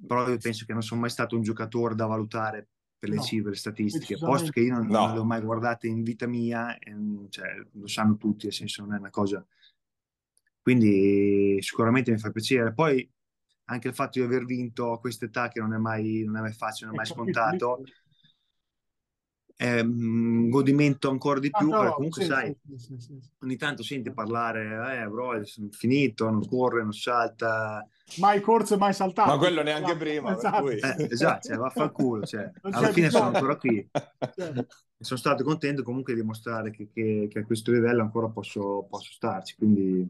[0.06, 3.22] però io penso che non sono mai stato un giocatore da valutare per le No,
[3.22, 5.06] cifre, le statistiche, posto che io non, No.
[5.06, 6.94] non le ho mai guardate in vita mia, e,
[7.28, 9.44] cioè, lo sanno tutti, nel senso non è una cosa...
[10.62, 12.72] Quindi sicuramente mi fa piacere.
[12.72, 13.08] Poi
[13.66, 16.52] anche il fatto di aver vinto a quest'età, che non è mai, non è mai
[16.52, 17.82] facile, non è mai scontato,
[19.58, 23.30] un godimento ancora di Ah, più, però, perché comunque sì, sai, sì, sì, sì, sì.
[23.40, 27.86] ogni tanto senti parlare, eh, bro, è finito, non corre, non salta,
[28.18, 29.30] Mai corso e mai saltato.
[29.30, 30.70] Ma quello neanche Esatto, prima, esatto.
[30.70, 33.88] Eh, esatto, cioè, vaffanculo, cioè, alla fine sono ancora qui.
[34.36, 34.66] Certo.
[34.98, 39.12] Sono stato contento comunque di dimostrare che, che- che a questo livello ancora posso, posso
[39.12, 40.08] starci, quindi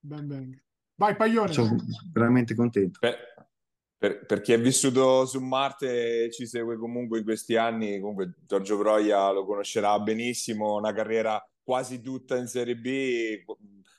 [0.00, 0.62] Ben, ben.
[0.94, 1.52] Vai Paglione.
[1.52, 1.76] Sono
[2.12, 2.98] veramente contento.
[3.00, 3.16] Per,
[3.98, 8.34] per, per, chi è vissuto su Marte e ci segue comunque in questi anni, comunque
[8.46, 13.42] Giorgio Broia lo conoscerà benissimo, una carriera quasi tutta in Serie B,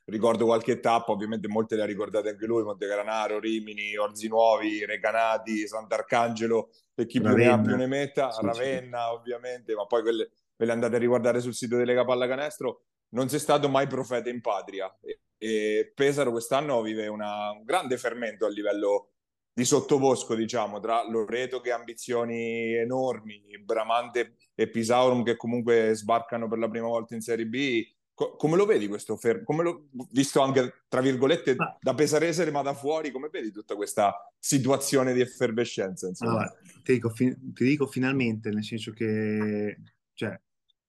[0.06, 5.68] ricordo qualche tappa, ovviamente molte le ha ricordate anche lui, Montegranaro, Rimini, Orzi Nuovi, Recanati,
[5.68, 9.16] Sant'Arcangelo e chi più ne ha più ne metta, sì, Ravenna sì.
[9.16, 13.40] ovviamente, ma poi quelle ve le andate a riguardare sul sito delle Capallacanestro, non sei
[13.40, 18.50] stato mai profeta in patria e, e Pesaro quest'anno vive una, un grande fermento a
[18.50, 19.12] livello
[19.58, 26.48] di sottobosco, diciamo, tra Loreto che ha ambizioni enormi, Bramante e Pisaurum che comunque sbarcano
[26.48, 27.84] per la prima volta in Serie B.
[28.14, 29.44] Co- come lo vedi questo fermo?
[29.46, 31.76] Come lo, visto anche, tra virgolette, ah.
[31.82, 36.08] da pesarese ma da fuori, come vedi tutta questa situazione di effervescenza?
[36.20, 39.76] Allora, ti, dico, fi- ti dico finalmente, nel senso che,
[40.14, 40.40] cioè,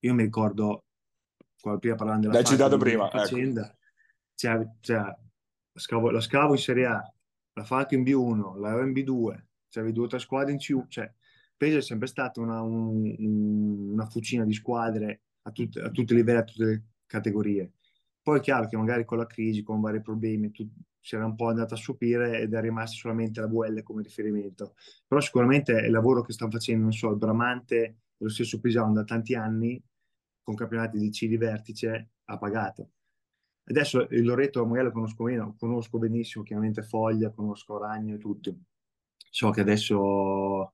[0.01, 0.85] io mi ricordo,
[1.59, 3.17] quando prima parlando della L'hai citato prima, ecco.
[3.17, 3.77] faccenda, ecco.
[4.35, 7.13] cioè, cioè, lo, scavo, lo scavo in Serie A,
[7.59, 11.13] la Falco in B1, la in B2, c'avevi due o tre squadre in C1, cioè
[11.57, 13.15] Pesaro è sempre stata una, un,
[13.93, 17.73] una fucina di squadre a, tut, a tutti i livelli, a tutte le categorie.
[18.23, 21.35] Poi è chiaro che magari con la crisi, con vari problemi, tu, si era un
[21.35, 24.75] po' andata a sopire ed è rimasta solamente la VL come riferimento.
[25.07, 29.05] Però sicuramente il lavoro che stanno facendo, non so, il Bramante lo stesso Pisano da
[29.05, 29.83] tanti anni,
[30.43, 32.91] con campionati di C di vertice, ha pagato.
[33.69, 38.57] Adesso il Loreto magari lo conosco meno, conosco benissimo chiaramente Foglia, conosco Ragno e tutti.
[39.31, 40.73] So che adesso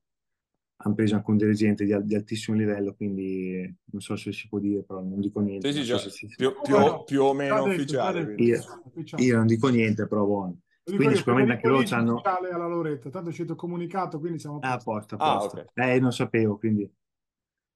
[0.77, 4.59] hanno preso anche un dirigente di, di, altissimo livello, quindi non so se si può
[4.59, 5.73] dire, però non dico niente.
[5.73, 6.27] Sì, sì, so si...
[6.37, 8.35] più, più, oh, più, o meno ufficiale.
[8.37, 8.61] Io,
[9.17, 10.61] io, non dico niente, però buono.
[10.85, 12.21] Quindi io, sicuramente anche loro hanno...
[12.23, 14.59] alla Loretta, tanto è uscito comunicato, quindi siamo.
[14.61, 15.57] Ah, a posto, a posto.
[15.57, 15.97] Ah, okay.
[15.97, 16.89] Eh, non sapevo, quindi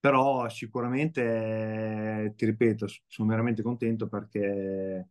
[0.01, 5.09] però sicuramente, ti ripeto, sono veramente contento perché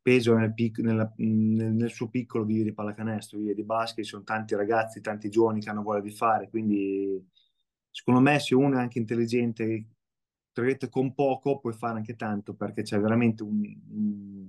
[0.00, 4.10] peso nel, pic- nella, nel, nel, suo piccolo vive di pallacanestro, vive di basket, ci
[4.10, 7.22] sono tanti ragazzi, tanti giovani che hanno voglia di fare, quindi
[7.90, 9.86] secondo me se uno è anche intelligente,
[10.88, 13.60] con poco puoi fare anche tanto perché c'è veramente un,
[13.90, 14.48] un,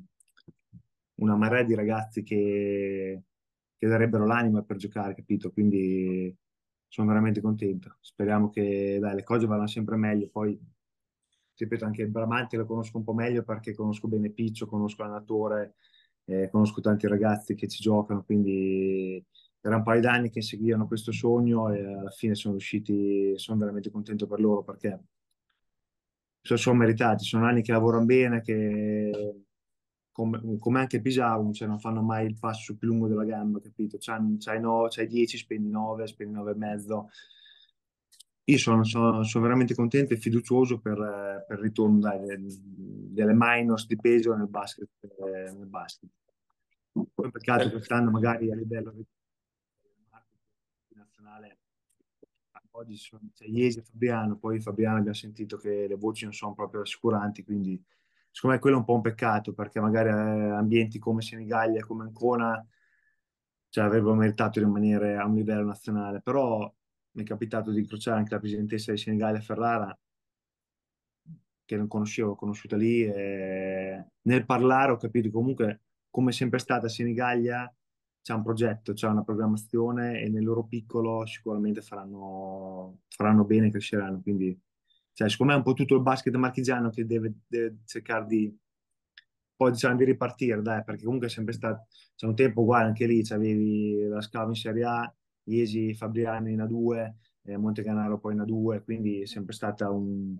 [1.15, 3.23] una marea di ragazzi che,
[3.77, 5.51] che darebbero l'anima per giocare, capito?
[5.51, 6.33] Quindi
[6.87, 7.97] sono veramente contento.
[8.01, 10.29] Speriamo che dai, le cose vadano sempre meglio.
[10.29, 10.59] Poi,
[11.55, 15.75] ripeto, anche il Bramante lo conosco un po' meglio perché conosco bene Piccio, conosco l'allenatore,
[16.25, 19.23] eh, conosco tanti ragazzi che ci giocano, quindi
[19.61, 23.91] era un paio d'anni che seguivano questo sogno e alla fine sono riusciti, sono veramente
[23.91, 24.99] contento per loro perché
[26.41, 29.46] sono meritati, sono anni che lavorano bene, che
[30.17, 33.97] come, come anche Pisau, cioè non fanno mai il passo più lungo della gamba, capito?
[33.99, 37.09] C'hai, c'hai, no, c'hai 10, spendi 9, spendi 9 e mezzo.
[38.45, 43.85] Io sono, sono, sono veramente contento e fiducioso per, per il ritorno dai, delle minors
[43.85, 44.89] di peso nel basket.
[45.03, 46.09] Eh, nel basket.
[47.13, 47.71] Poi peccato eh.
[47.71, 48.95] quest'anno magari a livello
[50.95, 51.59] nazionale
[52.71, 56.53] oggi sono, c'è Iesi e Fabiano, poi Fabiano abbiamo sentito che le voci non sono
[56.53, 57.79] proprio rassicuranti, quindi
[58.31, 62.03] secondo me quello è un po' un peccato perché magari eh, ambienti come Senigallia, come
[62.03, 62.65] Ancona,
[63.69, 66.21] cioè, avrebbero meritato di rimanere a un livello nazionale.
[66.21, 66.73] Però
[67.11, 69.97] mi è capitato di incrociare anche la presidentessa di Senigallia Ferrara,
[71.65, 73.03] che non conoscevo, ho conosciuta lì.
[73.03, 77.71] E nel parlare ho capito comunque, come è sempre stata Senigallia,
[78.21, 84.21] c'è un progetto, c'è una programmazione e nel loro piccolo sicuramente faranno, faranno bene, cresceranno.
[84.21, 84.59] Quindi
[85.17, 88.55] cioè, secondo me è un po' tutto il basket marchigiano che deve, deve cercare di,
[89.55, 93.07] poi diciamo, di ripartire, dai, perché comunque è sempre stato, c'è un tempo uguale anche
[93.07, 95.15] lì, avevi la Scava in Serie A,
[95.45, 97.13] Iesi, Fabriano in A2,
[97.45, 100.35] eh, Montecanaro poi in A2, quindi è sempre stata un,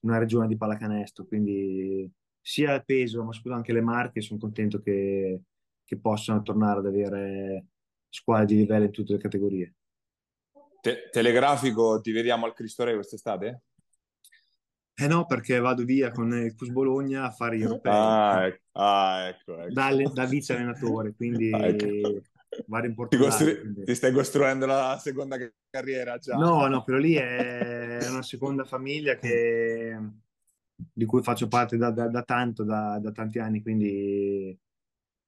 [0.00, 2.10] una regione di pallacanestro, quindi
[2.40, 5.40] sia il peso, ma soprattutto anche le marche, sono contento che,
[5.84, 7.66] che possano tornare ad avere
[8.08, 9.74] squadre di livello in tutte le categorie.
[10.80, 13.62] Te- telegrafico, ti vediamo al Cristo Re quest'estate?
[14.98, 17.92] Eh no, perché vado via con il Cus Bologna a fare gli europei.
[17.92, 19.72] Ah, ecco, ah, ecco, ecco.
[19.74, 22.22] Da, da, vice allenatore, quindi ah, ecco.
[22.66, 23.30] vado in Portogallo.
[23.30, 25.36] Ti, costru- ti, stai costruendo la seconda
[25.68, 26.36] carriera già.
[26.36, 29.98] No, no, però lì è una seconda famiglia che,
[30.74, 34.58] di cui faccio parte da, da, da tanto, da, tanti anni, quindi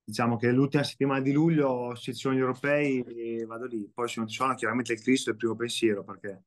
[0.03, 3.87] diciamo che l'ultima settimana di luglio, se ci sono gli europei, vado lì.
[3.93, 6.45] Poi se non ci sono, chiaramente il Cristo è il primo pensiero, perché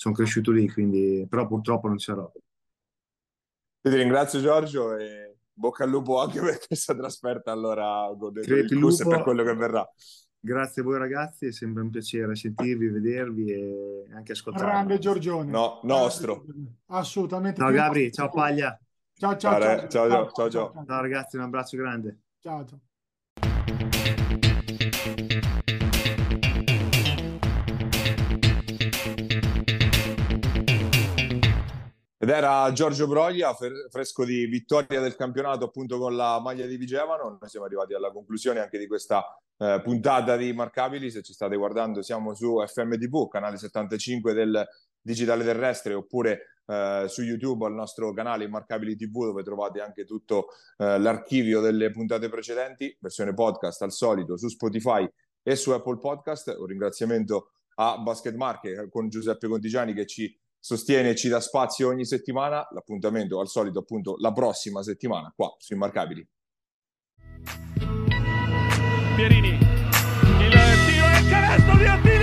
[0.00, 2.32] sono cresciuto lì, quindi, però purtroppo non c'ero.
[3.82, 9.22] Ti ringrazio Giorgio e bocca al lupo anche per questa trasferta allora il lupo, per
[9.22, 9.86] quello che verrà.
[10.38, 14.70] Grazie a voi ragazzi, è sempre un piacere sentirvi, vedervi e anche ascoltarvi.
[14.70, 15.50] Grande Giorgione.
[15.50, 16.46] No, nostro.
[16.86, 17.60] Assolutamente.
[17.60, 18.80] Ciao Gabri, ciao Paglia.
[19.12, 19.60] Ciao ciao ciao.
[19.60, 20.84] Ciao, ciao, ciao, ciao, ciao.
[20.86, 22.20] Ciao ragazzi, un abbraccio grande.
[22.40, 22.80] Ciao ciao.
[32.22, 33.56] Ed era Giorgio Broglia,
[33.88, 37.38] fresco di vittoria del campionato appunto con la maglia di Vigevano.
[37.40, 39.24] Noi siamo arrivati alla conclusione anche di questa
[39.56, 41.10] eh, puntata di Marcabili.
[41.10, 44.68] Se ci state guardando siamo su FMTV, canale 75 del
[45.00, 50.48] Digitale Terrestre, oppure eh, su YouTube al nostro canale Immarcabili TV dove trovate anche tutto
[50.76, 55.08] eh, l'archivio delle puntate precedenti, versione podcast al solito su Spotify
[55.42, 56.54] e su Apple Podcast.
[56.58, 62.04] Un ringraziamento a Basket Market con Giuseppe Contigiani che ci sostiene ci dà spazio ogni
[62.04, 62.66] settimana.
[62.72, 66.28] L'appuntamento al solito appunto la prossima settimana qua su Immarcabili.
[69.16, 70.50] Pierini, il
[70.86, 72.19] tiro il canestro di Attila!